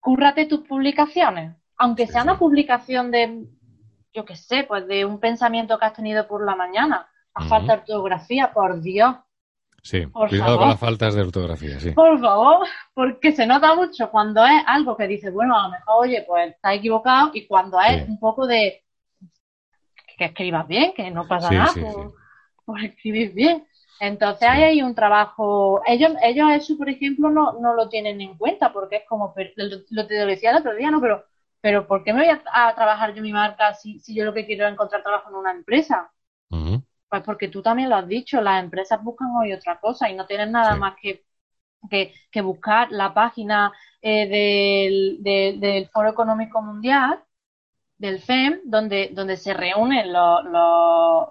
cúrrate 0.00 0.46
tus 0.46 0.60
publicaciones, 0.60 1.54
aunque 1.76 2.06
sea 2.06 2.22
una 2.22 2.38
publicación 2.38 3.10
de, 3.10 3.48
yo 4.14 4.24
qué 4.24 4.36
sé, 4.36 4.64
pues 4.64 4.86
de 4.86 5.04
un 5.04 5.20
pensamiento 5.20 5.78
que 5.78 5.84
has 5.84 5.92
tenido 5.92 6.26
por 6.26 6.42
la 6.42 6.56
mañana, 6.56 7.06
a 7.34 7.44
falta 7.44 7.74
de 7.74 7.80
ortografía, 7.80 8.50
por 8.54 8.80
Dios. 8.80 9.14
Sí, 9.84 10.06
cuidado 10.06 10.58
con 10.58 10.70
las 10.70 10.80
faltas 10.80 11.14
de 11.14 11.20
ortografía, 11.20 11.78
sí. 11.78 11.90
Por 11.90 12.18
favor, 12.18 12.66
porque 12.94 13.32
se 13.32 13.46
nota 13.46 13.74
mucho 13.74 14.10
cuando 14.10 14.42
es 14.46 14.62
algo 14.66 14.96
que 14.96 15.06
dice, 15.06 15.30
bueno, 15.30 15.58
a 15.58 15.64
lo 15.64 15.72
mejor, 15.72 16.06
oye, 16.06 16.24
pues 16.26 16.54
está 16.54 16.72
equivocado, 16.72 17.32
y 17.34 17.46
cuando 17.46 17.78
es 17.82 18.08
un 18.08 18.18
poco 18.18 18.46
de 18.46 18.82
que 20.16 20.24
escribas 20.24 20.66
bien, 20.66 20.94
que 20.94 21.10
no 21.10 21.28
pasa 21.28 21.50
nada 21.50 21.72
por, 22.64 22.82
escribir 22.82 23.34
bien. 23.34 23.66
Entonces 24.00 24.48
ahí 24.48 24.62
hay 24.62 24.82
un 24.82 24.94
trabajo, 24.94 25.82
ellos, 25.86 26.12
ellos 26.22 26.50
eso 26.52 26.78
por 26.78 26.88
ejemplo 26.88 27.28
no, 27.28 27.52
no 27.60 27.74
lo 27.74 27.88
tienen 27.90 28.22
en 28.22 28.38
cuenta 28.38 28.72
porque 28.72 28.96
es 28.96 29.02
como, 29.06 29.34
lo, 29.90 30.06
te 30.06 30.14
decía 30.14 30.52
el 30.52 30.56
otro 30.56 30.74
día, 30.74 30.90
¿no? 30.90 31.00
Pero, 31.00 31.26
pero 31.60 31.86
¿por 31.86 32.02
qué 32.02 32.14
me 32.14 32.24
voy 32.24 32.30
a, 32.30 32.74
trabajar 32.74 33.12
yo 33.14 33.22
mi 33.22 33.32
marca 33.32 33.74
si, 33.74 34.00
si, 34.00 34.14
yo 34.14 34.24
lo 34.24 34.32
que 34.32 34.46
quiero 34.46 34.66
es 34.66 34.72
encontrar 34.72 35.02
trabajo 35.02 35.28
en 35.28 35.36
una 35.36 35.52
empresa? 35.52 36.10
Pues 37.14 37.22
porque 37.22 37.46
tú 37.46 37.62
también 37.62 37.88
lo 37.90 37.94
has 37.94 38.08
dicho, 38.08 38.40
las 38.40 38.60
empresas 38.60 39.00
buscan 39.00 39.28
hoy 39.36 39.52
otra 39.52 39.78
cosa 39.78 40.10
y 40.10 40.16
no 40.16 40.26
tienen 40.26 40.50
nada 40.50 40.74
más 40.74 40.96
que, 41.00 41.24
que, 41.88 42.40
buscar 42.40 42.90
la 42.90 43.14
página 43.14 43.72
eh, 44.02 44.26
del, 45.22 45.60
del 45.60 45.88
Foro 45.90 46.08
Económico 46.08 46.60
Mundial, 46.60 47.22
del 47.98 48.18
FEM, 48.20 48.62
donde, 48.64 49.10
donde 49.12 49.36
se 49.36 49.54
reúnen 49.54 50.12
los, 50.12 50.44
los 50.46 51.28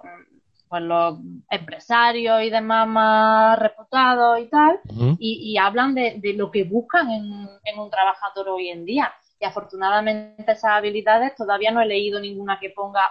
pues 0.70 0.82
los 0.82 1.18
empresarios 1.50 2.42
y 2.42 2.48
demás 2.48 2.88
más 2.88 3.58
reputados 3.58 4.40
y 4.40 4.46
tal, 4.46 4.80
y, 5.18 5.58
hablan 5.58 5.94
de, 5.94 6.18
lo 6.34 6.50
que 6.50 6.64
buscan 6.64 7.10
en, 7.10 7.78
un 7.78 7.90
trabajador 7.90 8.48
hoy 8.48 8.70
en 8.70 8.86
día. 8.86 9.12
Y 9.38 9.44
afortunadamente 9.44 10.50
esas 10.50 10.64
habilidades 10.64 11.34
todavía 11.36 11.70
no 11.72 11.82
he 11.82 11.86
leído 11.86 12.18
ninguna 12.20 12.58
que 12.58 12.70
ponga 12.70 13.02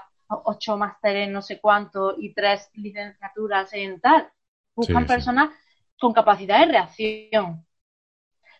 ocho 0.45 0.77
másteres 0.77 1.29
no 1.29 1.41
sé 1.41 1.59
cuánto 1.59 2.15
y 2.17 2.33
tres 2.33 2.69
licenciaturas 2.73 3.73
en 3.73 3.99
tal. 3.99 4.29
Buscan 4.75 5.05
personas 5.05 5.51
con 5.99 6.13
capacidad 6.13 6.59
de 6.59 6.71
reacción, 6.71 7.65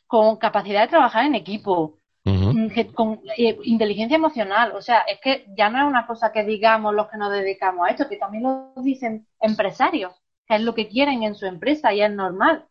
con 0.08 0.38
capacidad 0.38 0.82
de 0.82 0.88
trabajar 0.90 1.26
en 1.26 1.36
equipo, 1.36 2.00
Mm, 2.26 2.70
con 2.94 3.22
eh, 3.38 3.58
inteligencia 3.64 4.16
emocional. 4.16 4.74
O 4.76 4.82
sea, 4.82 5.00
es 5.02 5.20
que 5.22 5.46
ya 5.58 5.70
no 5.70 5.80
es 5.80 5.86
una 5.86 6.08
cosa 6.08 6.32
que 6.32 6.44
digamos 6.44 6.94
los 6.94 7.10
que 7.10 7.18
nos 7.18 7.32
dedicamos 7.32 7.88
a 7.88 7.92
esto, 7.92 8.08
que 8.08 8.18
también 8.18 8.44
lo 8.44 8.74
dicen 8.78 9.28
empresarios, 9.42 10.14
que 10.48 10.56
es 10.56 10.62
lo 10.62 10.74
que 10.74 10.88
quieren 10.88 11.24
en 11.24 11.36
su 11.36 11.46
empresa 11.46 11.94
y 11.94 12.02
es 12.02 12.12
normal. 12.12 12.68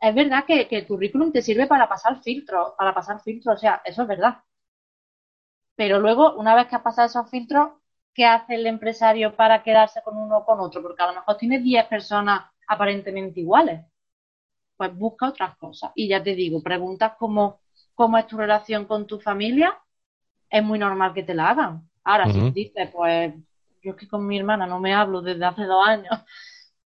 Es 0.00 0.14
verdad 0.14 0.44
que, 0.46 0.68
el 0.70 0.86
currículum 0.86 1.32
te 1.32 1.42
sirve 1.42 1.66
para 1.66 1.88
pasar 1.88 2.22
filtros, 2.22 2.74
para 2.78 2.94
pasar 2.94 3.20
filtros, 3.22 3.56
o 3.56 3.58
sea, 3.58 3.82
eso 3.84 4.02
es 4.02 4.08
verdad. 4.08 4.42
Pero 5.76 5.98
luego, 6.00 6.34
una 6.36 6.54
vez 6.54 6.66
que 6.66 6.76
has 6.76 6.82
pasado 6.82 7.06
esos 7.06 7.30
filtros, 7.30 7.72
¿qué 8.14 8.24
hace 8.24 8.54
el 8.54 8.66
empresario 8.66 9.34
para 9.34 9.62
quedarse 9.62 10.00
con 10.02 10.16
uno 10.16 10.38
o 10.38 10.44
con 10.44 10.60
otro? 10.60 10.80
Porque 10.82 11.02
a 11.02 11.08
lo 11.08 11.14
mejor 11.14 11.36
tiene 11.36 11.58
10 11.58 11.86
personas 11.86 12.42
aparentemente 12.66 13.40
iguales. 13.40 13.80
Pues 14.76 14.94
busca 14.96 15.28
otras 15.28 15.56
cosas. 15.56 15.92
Y 15.94 16.08
ya 16.08 16.22
te 16.22 16.34
digo, 16.34 16.62
preguntas 16.62 17.12
como 17.18 17.60
cómo 17.94 18.18
es 18.18 18.26
tu 18.26 18.36
relación 18.36 18.86
con 18.86 19.06
tu 19.06 19.20
familia, 19.20 19.78
es 20.50 20.62
muy 20.62 20.78
normal 20.78 21.12
que 21.14 21.22
te 21.22 21.34
la 21.34 21.50
hagan. 21.50 21.88
Ahora, 22.04 22.30
si 22.30 22.50
dices, 22.50 22.90
pues 22.92 23.34
yo 23.82 23.92
es 23.92 23.96
que 23.96 24.08
con 24.08 24.26
mi 24.26 24.38
hermana 24.38 24.66
no 24.66 24.80
me 24.80 24.94
hablo 24.94 25.20
desde 25.20 25.44
hace 25.44 25.64
dos 25.64 25.86
años. 25.86 26.24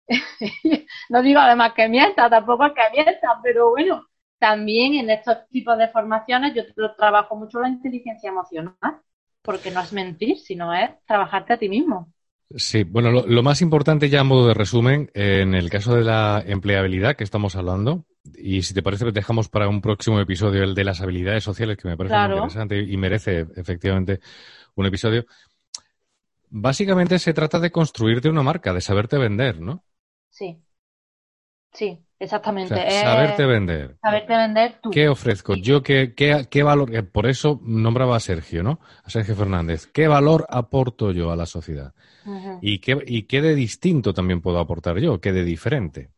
no 1.09 1.23
digo 1.23 1.41
además 1.41 1.73
que 1.75 1.89
mienta, 1.89 2.29
tampoco 2.29 2.67
es 2.67 2.73
que 2.73 2.83
mienta, 2.93 3.41
pero 3.43 3.71
bueno, 3.71 4.07
también 4.39 4.95
en 4.95 5.11
estos 5.11 5.49
tipos 5.49 5.79
de 5.79 5.89
formaciones 5.89 6.55
yo 6.55 6.63
trabajo 6.97 7.37
mucho 7.37 7.61
la 7.61 7.69
inteligencia 7.69 8.29
emocional, 8.29 9.01
porque 9.43 9.71
no 9.71 9.81
es 9.81 9.93
mentir, 9.93 10.39
sino 10.39 10.73
es 10.73 10.91
trabajarte 11.07 11.53
a 11.53 11.59
ti 11.59 11.69
mismo. 11.69 12.13
Sí, 12.55 12.85
bueno, 12.85 13.11
lo, 13.11 13.43
más 13.43 13.63
importante 13.63 14.11
ya 14.11 14.21
a 14.21 14.25
modo 14.25 14.49
de 14.49 14.55
resumen, 14.55 15.11
en 15.15 15.55
el 15.55 15.71
caso 15.71 15.95
de 15.95 16.05
la 16.05 16.43
empleabilidad 16.47 17.17
que 17.17 17.25
estamos 17.25 17.57
hablando, 17.57 18.05
y 18.37 18.63
si 18.63 18.75
te 18.75 18.83
parece, 18.83 19.11
dejamos 19.11 19.49
para 19.49 19.69
un 19.69 19.81
próximo 19.81 20.21
episodio 20.21 20.63
el 20.63 20.75
de 20.75 20.85
las 20.85 21.01
habilidades 21.01 21.45
sociales, 21.45 21.79
que 21.79 21.89
me 21.89 21.97
parece 21.97 22.17
muy 22.17 22.33
interesante 22.35 22.79
y 22.79 22.97
merece 22.97 23.47
efectivamente 23.57 24.21
un 24.75 24.87
episodio. 24.87 25.25
Básicamente 26.51 27.19
se 27.19 27.33
trata 27.33 27.59
de 27.59 27.71
construirte 27.71 28.29
una 28.29 28.43
marca, 28.43 28.75
de 28.75 28.83
saberte 28.83 29.17
vender, 29.17 29.61
¿no? 29.61 29.85
Sí. 30.29 30.63
Sí, 31.73 32.05
exactamente. 32.23 32.91
saberte 32.91 33.47
vender. 33.47 33.97
Saberte 34.01 34.37
vender 34.37 34.79
tú. 34.83 34.91
¿Qué 34.91 35.09
ofrezco? 35.09 35.55
Yo, 35.55 35.83
qué, 35.83 36.15
qué, 36.15 36.63
valor? 36.63 36.95
Eh, 36.95 37.03
por 37.03 37.27
eso 37.27 37.61
nombraba 37.65 38.17
a 38.17 38.21
Sergio, 38.21 38.63
¿no? 38.63 38.81
A 39.05 39.11
Sergio 39.11 39.35
Fernández. 39.35 39.87
¿Qué 39.87 40.09
valor 40.09 40.47
aporto 40.49 41.13
yo 41.13 41.31
a 41.31 41.37
la 41.37 41.47
sociedad? 41.47 41.95
¿Y, 42.61 42.79
qué, 42.79 42.99
¿Y 43.07 43.25
qué 43.25 43.43
de 43.43 43.55
distinto 43.55 44.15
también 44.15 44.41
puedo 44.41 44.59
aportar 44.59 44.99
yo? 44.99 45.21
¿Qué 45.21 45.33
de 45.33 45.45
diferente? 45.45 46.11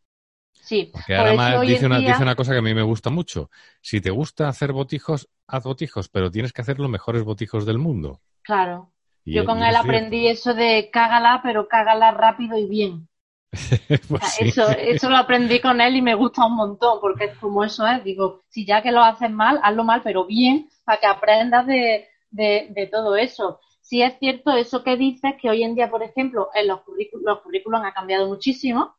Sí. 0.53 0.91
Porque 0.93 1.15
además 1.15 1.61
dice 1.63 1.87
una, 1.87 1.99
dice 1.99 2.23
una 2.23 2.35
cosa 2.35 2.53
que 2.53 2.59
a 2.59 2.63
mí 2.63 2.75
me 2.75 2.83
gusta 2.83 3.11
mucho. 3.11 3.51
Si 3.81 4.01
te 4.01 4.11
gusta 4.11 4.49
hacer 4.49 4.73
botijos, 4.73 5.29
haz 5.47 5.65
botijos, 5.65 6.09
pero 6.09 6.31
tienes 6.31 6.53
que 6.53 6.63
hacer 6.63 6.79
los 6.79 6.91
mejores 6.91 7.23
botijos 7.23 7.67
del 7.67 7.79
mundo. 7.79 8.21
Claro. 8.43 8.91
yo 9.25 9.45
con 9.45 9.63
él 9.63 9.75
aprendí 9.75 10.27
eso 10.27 10.55
de 10.55 10.91
cágala, 10.93 11.41
pero 11.43 11.69
cágala 11.69 12.13
rápido 12.13 12.59
y 12.59 12.67
bien. 12.67 13.09
Pues 14.09 14.41
eso, 14.41 14.69
eso 14.71 15.11
lo 15.11 15.17
aprendí 15.17 15.61
con 15.61 15.81
él 15.81 15.97
y 15.97 16.03
me 16.03 16.15
gusta 16.15 16.47
un 16.47 16.57
montón, 16.57 16.99
porque 17.01 17.27
es 17.27 17.39
como 17.39 17.65
eso 17.65 17.87
es, 17.87 18.03
digo, 18.05 18.43
si 18.49 18.67
ya 18.67 18.83
que 18.83 18.93
lo 18.93 19.01
haces 19.01 19.31
mal, 19.31 19.61
hazlo 19.63 19.85
mal, 19.85 20.03
pero 20.03 20.27
bien, 20.27 20.69
para 20.85 21.01
que 21.01 21.07
aprendas 21.07 21.67
de, 21.67 22.09
de, 22.31 22.89
todo 22.91 23.17
eso. 23.17 23.61
Si 23.81 24.03
es 24.03 24.19
cierto 24.19 24.53
eso 24.53 24.83
que 24.83 24.97
dices, 24.97 25.35
que 25.41 25.51
hoy 25.51 25.63
en 25.63 25.75
día, 25.75 25.91
por 25.91 26.03
ejemplo, 26.03 26.49
en 26.55 26.69
los 26.69 26.81
currículos, 26.83 27.25
los 27.25 27.41
currículos 27.43 27.83
han 27.83 27.93
cambiado 27.93 28.27
muchísimo, 28.27 28.95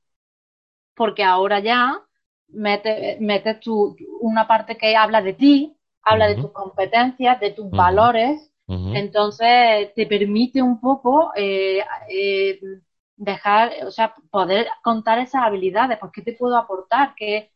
porque 0.96 1.24
ahora 1.24 1.60
ya 1.60 2.02
metes, 2.48 3.20
metes 3.20 3.60
tu, 3.60 3.96
una 4.22 4.48
parte 4.48 4.78
que 4.78 4.96
habla 4.96 5.22
de 5.22 5.34
ti, 5.34 5.78
habla 6.04 6.28
de 6.28 6.36
tus 6.36 6.52
competencias, 6.52 7.39
de 7.39 7.52
tus 7.52 7.70
valores, 7.70 8.52
entonces 8.68 9.94
te 9.94 10.08
permite 10.08 10.60
un 10.62 10.80
poco 10.80 11.32
eh, 11.36 11.84
eh, 12.10 12.60
dejar, 13.17 13.71
o 13.86 13.91
sea, 13.91 14.13
poder 14.30 14.67
contar 14.84 15.19
esas 15.19 15.43
habilidades, 15.43 15.97
pues 15.99 16.12
qué 16.13 16.21
te 16.21 16.34
puedo 16.34 16.58
aportar, 16.58 17.13
qué, 17.15 17.51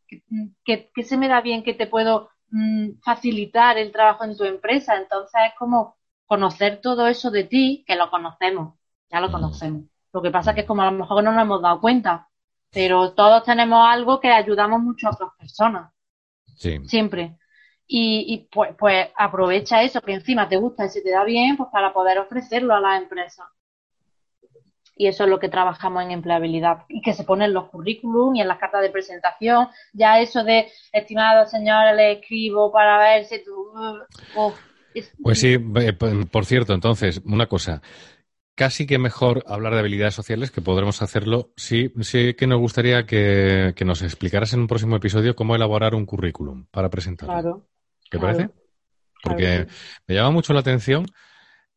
qué, 0.64 0.92
se 1.04 1.18
me 1.18 1.28
da 1.28 1.42
bien, 1.42 1.64
qué 1.64 1.74
te 1.74 1.88
puedo 1.88 2.30
mm, 2.50 3.00
facilitar 3.04 3.78
el 3.78 3.92
trabajo 3.92 4.24
en 4.24 4.38
tu 4.38 4.44
empresa. 4.44 4.98
Entonces 4.98 5.42
es 5.48 5.54
como 5.58 5.98
conocer 6.26 6.80
todo 6.82 7.08
eso 7.08 7.32
de 7.32 7.44
ti, 7.44 7.84
que 7.88 7.96
lo 7.96 8.10
conocemos, 8.10 8.76
ya 9.10 9.20
lo 9.20 9.32
conocemos. 9.32 9.84
Lo 10.14 10.22
que 10.22 10.32
pasa 10.32 10.52
es 10.52 10.56
que 10.56 10.66
como 10.66 10.82
a 10.82 10.92
lo 10.92 10.98
mejor 10.98 11.24
no 11.24 11.32
nos 11.32 11.44
hemos 11.44 11.62
dado 11.62 11.82
cuenta, 11.82 12.30
pero 12.72 13.14
todos 13.14 13.44
tenemos 13.44 13.80
algo 13.88 14.20
que 14.20 14.32
ayudamos 14.32 14.82
mucho 14.82 15.08
a 15.08 15.12
otras 15.12 15.32
personas. 15.38 15.92
Sí. 16.56 16.80
Siempre. 16.86 17.38
Y, 17.88 18.26
y 18.28 18.48
pues, 18.52 18.76
pues 18.78 19.08
aprovecha 19.18 19.82
eso 19.82 20.02
que 20.02 20.14
encima 20.14 20.48
te 20.48 20.58
gusta 20.58 20.86
y 20.86 20.90
se 20.90 21.02
te 21.02 21.12
da 21.12 21.24
bien, 21.24 21.58
pues 21.58 21.70
para 21.72 21.92
poder 21.92 22.20
ofrecerlo 22.20 22.76
a 22.76 22.80
las 22.80 23.02
empresas 23.02 23.48
y 25.00 25.08
eso 25.08 25.24
es 25.24 25.30
lo 25.30 25.40
que 25.40 25.48
trabajamos 25.48 26.04
en 26.04 26.12
empleabilidad 26.12 26.80
y 26.90 27.02
que 27.02 27.14
se 27.14 27.24
pone 27.24 27.46
en 27.46 27.54
los 27.54 27.70
currículum 27.70 28.36
y 28.36 28.42
en 28.42 28.50
las 28.50 28.58
cartas 28.58 28.82
de 28.82 28.90
presentación. 28.90 29.70
Ya 29.94 30.20
eso 30.20 30.44
de, 30.44 30.68
estimado 30.92 31.48
señor, 31.48 31.96
le 31.96 32.20
escribo 32.20 32.70
para 32.70 33.00
ver 33.00 33.24
si 33.24 33.42
tú... 33.42 33.72
Pues 35.24 35.40
sí, 35.40 35.56
eh, 35.76 35.94
por 35.94 36.46
cierto, 36.46 36.74
entonces, 36.74 37.22
una 37.24 37.46
cosa. 37.46 37.82
Casi 38.56 38.86
que 38.86 39.00
mejor 39.00 39.46
hablar 39.48 39.74
de 39.74 39.80
habilidades 39.80 40.16
sociales, 40.16 40.52
que 40.52 40.60
podremos 40.60 41.02
hacerlo. 41.02 41.54
Sí, 41.56 41.94
sí 42.02 42.34
que 42.34 42.46
nos 42.46 42.60
gustaría 42.60 43.06
que, 43.06 43.74
nos 43.86 44.02
explicaras 44.02 44.52
en 44.52 44.60
un 44.60 44.68
próximo 44.68 44.98
episodio 44.98 45.34
cómo 45.34 45.56
elaborar 45.56 45.96
un 45.96 46.06
currículum 46.06 46.66
para 46.72 46.90
presentarlo. 46.90 47.34
Claro. 47.34 47.68
¿Qué 48.12 48.20
parece? 48.20 48.50
Porque 49.24 49.66
me 50.08 50.16
llama 50.16 50.32
mucho 50.32 50.52
la 50.52 50.60
atención 50.60 51.06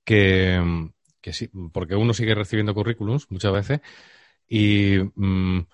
que, 0.05 0.91
que 1.23 1.33
sí, 1.33 1.51
porque 1.73 1.95
uno 1.95 2.13
sigue 2.13 2.35
recibiendo 2.35 2.75
currículums 2.75 3.31
muchas 3.31 3.53
veces 3.53 3.81
y 4.47 4.99
mm, 5.15 5.67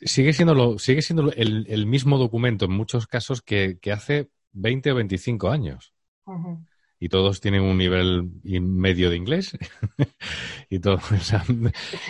sigue 0.00 0.32
siendo, 0.32 0.54
lo, 0.54 0.78
sigue 0.78 1.02
siendo 1.02 1.30
el, 1.30 1.86
mismo 1.86 2.18
documento 2.18 2.64
en 2.64 2.72
muchos 2.72 3.06
casos 3.06 3.42
que, 3.42 3.78
que 3.80 3.92
hace 3.92 4.30
20 4.52 4.90
o 4.90 4.94
25 4.96 5.50
años 5.50 5.94
y 7.04 7.08
todos 7.10 7.38
tienen 7.38 7.60
un 7.60 7.76
nivel 7.76 8.30
medio 8.42 9.10
de 9.10 9.16
inglés 9.16 9.58
y 10.70 10.78
todo. 10.78 10.98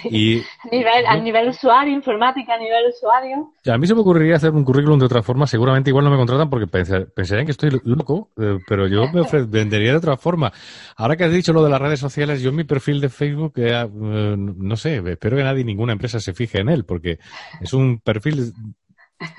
y, 0.04 0.40
a 1.08 1.16
nivel 1.16 1.48
usuario, 1.48 1.92
informática, 1.92 2.54
a 2.54 2.58
nivel 2.58 2.92
usuario. 2.94 3.54
A 3.66 3.76
mí 3.76 3.88
se 3.88 3.94
me 3.96 4.02
ocurriría 4.02 4.36
hacer 4.36 4.52
un 4.52 4.62
currículum 4.62 5.00
de 5.00 5.06
otra 5.06 5.24
forma. 5.24 5.48
Seguramente 5.48 5.90
igual 5.90 6.04
no 6.04 6.12
me 6.12 6.16
contratan 6.16 6.48
porque 6.48 6.68
pensarían 6.68 7.44
que 7.44 7.50
estoy 7.50 7.70
loco, 7.82 8.30
eh, 8.40 8.58
pero 8.68 8.86
yo 8.86 9.08
me 9.12 9.22
vendería 9.46 9.90
de 9.90 9.96
otra 9.96 10.16
forma. 10.16 10.52
Ahora 10.96 11.16
que 11.16 11.24
has 11.24 11.32
dicho 11.32 11.52
lo 11.52 11.64
de 11.64 11.70
las 11.70 11.80
redes 11.80 11.98
sociales, 11.98 12.40
yo 12.40 12.50
en 12.50 12.56
mi 12.56 12.64
perfil 12.64 13.00
de 13.00 13.08
Facebook, 13.08 13.54
eh, 13.56 13.72
eh, 13.72 14.36
no 14.38 14.76
sé, 14.76 15.02
espero 15.04 15.36
que 15.36 15.42
nadie, 15.42 15.64
ninguna 15.64 15.94
empresa 15.94 16.20
se 16.20 16.34
fije 16.34 16.60
en 16.60 16.68
él 16.68 16.84
porque 16.84 17.18
es 17.60 17.72
un 17.72 17.98
perfil 17.98 18.52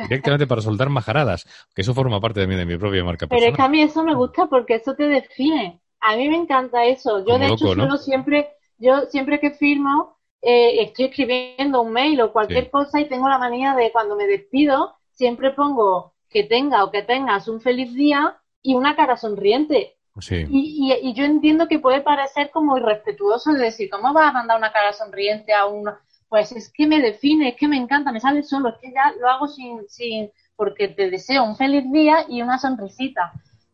directamente 0.09 0.47
para 0.47 0.61
soltar 0.61 0.89
majaradas, 0.89 1.45
que 1.73 1.81
eso 1.81 1.93
forma 1.93 2.19
parte 2.19 2.39
de 2.39 2.47
mí, 2.47 2.55
de 2.55 2.65
mi 2.65 2.77
propia 2.77 3.03
marca 3.03 3.27
Pero 3.27 3.45
es 3.45 3.55
que 3.55 3.61
a 3.61 3.67
mí 3.67 3.81
eso 3.81 4.03
me 4.03 4.15
gusta 4.15 4.47
porque 4.47 4.75
eso 4.75 4.95
te 4.95 5.07
define. 5.07 5.81
A 5.99 6.15
mí 6.15 6.29
me 6.29 6.37
encanta 6.37 6.85
eso. 6.85 7.25
Yo, 7.25 7.39
de 7.39 7.47
hecho, 7.47 7.97
siempre, 7.97 8.49
yo 8.77 9.01
siempre 9.09 9.39
que 9.39 9.51
firmo, 9.51 10.17
eh, 10.41 10.83
estoy 10.83 11.05
escribiendo 11.05 11.81
un 11.81 11.91
mail 11.91 12.21
o 12.21 12.31
cualquier 12.31 12.69
cosa 12.69 12.99
y 12.99 13.09
tengo 13.09 13.27
la 13.27 13.39
manía 13.39 13.73
de 13.73 13.91
cuando 13.91 14.15
me 14.15 14.27
despido, 14.27 14.95
siempre 15.11 15.51
pongo 15.51 16.13
que 16.29 16.43
tenga 16.43 16.83
o 16.83 16.91
que 16.91 17.01
tengas 17.01 17.47
un 17.47 17.61
feliz 17.61 17.93
día 17.93 18.37
y 18.61 18.75
una 18.75 18.95
cara 18.95 19.17
sonriente. 19.17 19.97
Y, 20.29 20.93
y, 21.01 21.13
yo 21.13 21.25
entiendo 21.25 21.67
que 21.67 21.79
puede 21.79 21.99
parecer 21.99 22.49
como 22.51 22.77
irrespetuoso 22.77 23.51
decir, 23.51 23.89
¿cómo 23.89 24.13
vas 24.13 24.29
a 24.29 24.31
mandar 24.31 24.57
una 24.57 24.71
cara 24.71 24.93
sonriente 24.93 25.53
a 25.53 25.65
un, 25.65 25.89
pues 26.29 26.51
es 26.51 26.71
que 26.71 26.87
me 26.87 27.01
define, 27.01 27.49
es 27.49 27.55
que 27.55 27.67
me 27.67 27.77
encanta, 27.77 28.11
me 28.11 28.19
sale 28.19 28.43
solo, 28.43 28.69
es 28.69 28.75
que 28.81 28.91
ya 28.91 29.13
lo 29.19 29.29
hago 29.29 29.47
sin, 29.47 29.87
sin, 29.87 30.29
porque 30.55 30.87
te 30.87 31.09
deseo 31.09 31.43
un 31.43 31.55
feliz 31.55 31.83
día 31.91 32.25
y 32.27 32.41
una 32.41 32.57
sonrisita. 32.57 33.31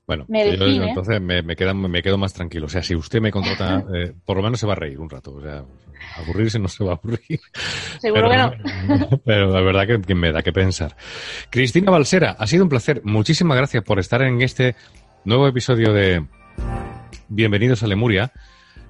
Bueno, 0.07 0.25
entonces 0.27 1.21
me, 1.21 1.41
me, 1.41 1.55
me 1.87 2.03
quedo 2.03 2.17
más 2.17 2.33
tranquilo. 2.33 2.65
O 2.65 2.69
sea, 2.69 2.83
si 2.83 2.95
usted 2.95 3.21
me 3.21 3.31
contrata, 3.31 3.85
eh, 3.95 4.13
por 4.25 4.35
lo 4.35 4.43
menos 4.43 4.59
se 4.59 4.67
va 4.67 4.73
a 4.73 4.75
reír 4.75 4.99
un 4.99 5.09
rato. 5.09 5.35
O 5.35 5.41
sea, 5.41 5.63
aburrirse 6.17 6.59
no 6.59 6.67
se 6.67 6.83
va 6.83 6.91
a 6.91 6.95
aburrir. 6.95 7.39
Seguro 7.99 8.29
que 8.29 8.37
no. 8.37 8.51
Pero 9.25 9.51
la 9.51 9.61
verdad 9.61 10.01
que, 10.05 10.15
me 10.15 10.33
da 10.33 10.41
que 10.41 10.51
pensar. 10.51 10.97
Cristina 11.49 11.91
Balsera, 11.91 12.35
ha 12.37 12.45
sido 12.47 12.63
un 12.63 12.69
placer. 12.69 13.01
Muchísimas 13.05 13.55
gracias 13.55 13.83
por 13.83 13.99
estar 13.99 14.21
en 14.21 14.41
este 14.41 14.75
nuevo 15.23 15.47
episodio 15.47 15.93
de 15.93 16.25
Bienvenidos 17.29 17.83
a 17.83 17.87
Lemuria. 17.87 18.33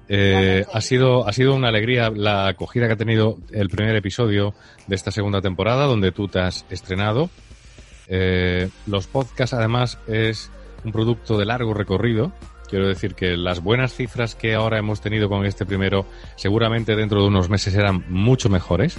Eh, 0.08 0.64
ha, 0.72 0.80
sido, 0.80 1.26
ha 1.26 1.32
sido 1.32 1.54
una 1.54 1.68
alegría 1.68 2.10
la 2.10 2.48
acogida 2.48 2.86
que 2.86 2.94
ha 2.94 2.96
tenido 2.96 3.38
el 3.50 3.68
primer 3.68 3.96
episodio 3.96 4.54
de 4.86 4.94
esta 4.94 5.10
segunda 5.10 5.40
temporada, 5.40 5.86
donde 5.86 6.12
tú 6.12 6.28
te 6.28 6.40
has 6.40 6.66
estrenado. 6.70 7.30
Eh, 8.08 8.68
los 8.86 9.06
podcasts, 9.06 9.54
además, 9.54 9.98
es 10.06 10.50
un 10.84 10.92
producto 10.92 11.38
de 11.38 11.46
largo 11.46 11.74
recorrido. 11.74 12.32
Quiero 12.68 12.88
decir 12.88 13.14
que 13.14 13.36
las 13.36 13.60
buenas 13.60 13.94
cifras 13.94 14.34
que 14.34 14.54
ahora 14.54 14.78
hemos 14.78 15.00
tenido 15.00 15.28
con 15.28 15.44
este 15.44 15.66
primero, 15.66 16.06
seguramente 16.36 16.96
dentro 16.96 17.20
de 17.20 17.28
unos 17.28 17.50
meses 17.50 17.74
serán 17.74 18.04
mucho 18.08 18.48
mejores. 18.48 18.96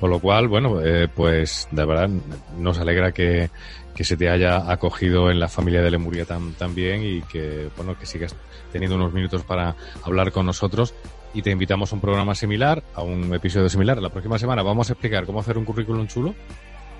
Con 0.00 0.08
lo 0.08 0.18
cual, 0.18 0.48
bueno, 0.48 0.80
eh, 0.80 1.08
pues 1.14 1.68
de 1.70 1.84
verdad 1.84 2.08
nos 2.56 2.78
alegra 2.78 3.12
que, 3.12 3.50
que 3.94 4.02
se 4.02 4.16
te 4.16 4.30
haya 4.30 4.72
acogido 4.72 5.30
en 5.30 5.38
la 5.38 5.46
familia 5.46 5.82
de 5.82 5.90
Lemuria 5.90 6.24
tan, 6.24 6.54
tan 6.54 6.74
bien 6.74 7.02
y 7.04 7.20
que, 7.20 7.68
bueno, 7.76 7.98
que 7.98 8.06
sigas 8.06 8.34
teniendo 8.72 8.96
unos 8.96 9.12
minutos 9.12 9.44
para 9.44 9.76
hablar 10.02 10.32
con 10.32 10.46
nosotros 10.46 10.94
y 11.34 11.42
te 11.42 11.50
invitamos 11.50 11.92
a 11.92 11.96
un 11.96 12.00
programa 12.00 12.34
similar, 12.34 12.82
a 12.94 13.02
un 13.02 13.34
episodio 13.34 13.68
similar. 13.68 14.00
La 14.00 14.08
próxima 14.08 14.38
semana 14.38 14.62
vamos 14.62 14.88
a 14.88 14.94
explicar 14.94 15.26
cómo 15.26 15.40
hacer 15.40 15.58
un 15.58 15.66
currículum 15.66 16.06
chulo. 16.06 16.34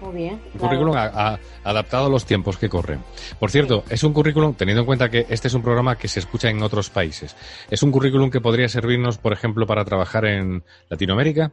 Muy 0.02 0.14
bien. 0.14 0.40
Un 0.54 0.60
currículum 0.60 0.94
adaptado 0.94 2.06
a 2.06 2.08
los 2.10 2.26
tiempos 2.26 2.58
que 2.58 2.68
corren. 2.68 3.00
Por 3.38 3.50
cierto, 3.50 3.84
es 3.88 4.02
un 4.02 4.12
currículum, 4.12 4.54
teniendo 4.54 4.80
en 4.80 4.86
cuenta 4.86 5.08
que 5.08 5.26
este 5.30 5.48
es 5.48 5.54
un 5.54 5.62
programa 5.62 5.96
que 5.96 6.08
se 6.08 6.20
escucha 6.20 6.50
en 6.50 6.62
otros 6.62 6.90
países, 6.90 7.34
¿es 7.70 7.82
un 7.82 7.90
currículum 7.90 8.30
que 8.30 8.40
podría 8.40 8.68
servirnos, 8.68 9.16
por 9.16 9.32
ejemplo, 9.32 9.66
para 9.66 9.84
trabajar 9.84 10.26
en 10.26 10.64
Latinoamérica? 10.88 11.50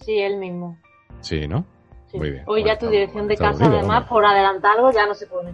Sí, 0.00 0.18
él 0.18 0.36
mismo. 0.36 0.78
Sí, 1.20 1.46
¿no? 1.46 1.64
Muy 2.12 2.30
bien. 2.30 2.44
Hoy 2.46 2.64
ya 2.64 2.78
tu 2.78 2.88
dirección 2.88 3.28
de 3.28 3.36
casa, 3.36 3.66
además, 3.66 4.04
por 4.08 4.24
adelantarlo, 4.24 4.90
ya 4.92 5.06
no 5.06 5.14
se 5.14 5.26
pone. 5.26 5.52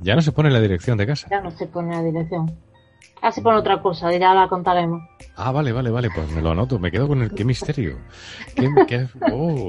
¿Ya 0.00 0.14
no 0.14 0.22
se 0.22 0.32
pone 0.32 0.50
la 0.50 0.60
dirección 0.60 0.96
de 0.96 1.06
casa? 1.06 1.26
Ya 1.30 1.40
no 1.40 1.50
se 1.50 1.66
pone 1.66 1.92
la 1.92 2.02
dirección. 2.02 2.56
Así 3.22 3.40
por 3.40 3.54
otra 3.54 3.82
cosa, 3.82 4.10
ya 4.12 4.32
la 4.34 4.48
contaremos. 4.48 5.02
Ah, 5.36 5.52
vale, 5.52 5.72
vale, 5.72 5.90
vale, 5.90 6.08
pues 6.14 6.30
me 6.30 6.40
lo 6.40 6.52
anoto, 6.52 6.78
me 6.78 6.90
quedo 6.90 7.06
con 7.06 7.22
el 7.22 7.32
qué 7.32 7.44
misterio. 7.44 7.98
¿Qué, 8.54 8.70
qué, 8.86 9.08
oh. 9.30 9.68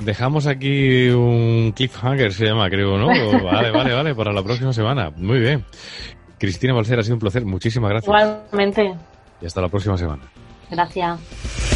Dejamos 0.00 0.46
aquí 0.46 1.08
un 1.08 1.72
cliffhanger, 1.74 2.32
se 2.32 2.46
llama, 2.46 2.68
creo, 2.68 2.96
¿no? 2.96 3.08
Vale, 3.08 3.70
vale, 3.70 3.92
vale, 3.92 4.14
para 4.14 4.32
la 4.32 4.42
próxima 4.42 4.72
semana. 4.72 5.10
Muy 5.16 5.40
bien. 5.40 5.64
Cristina 6.38 6.74
Balcer, 6.74 6.98
ha 6.98 7.02
sido 7.02 7.14
un 7.14 7.20
placer. 7.20 7.44
Muchísimas 7.44 7.90
gracias. 7.90 8.08
Igualmente. 8.08 8.94
Y 9.40 9.46
hasta 9.46 9.60
la 9.60 9.68
próxima 9.68 9.96
semana. 9.96 10.22
Gracias. 10.70 11.73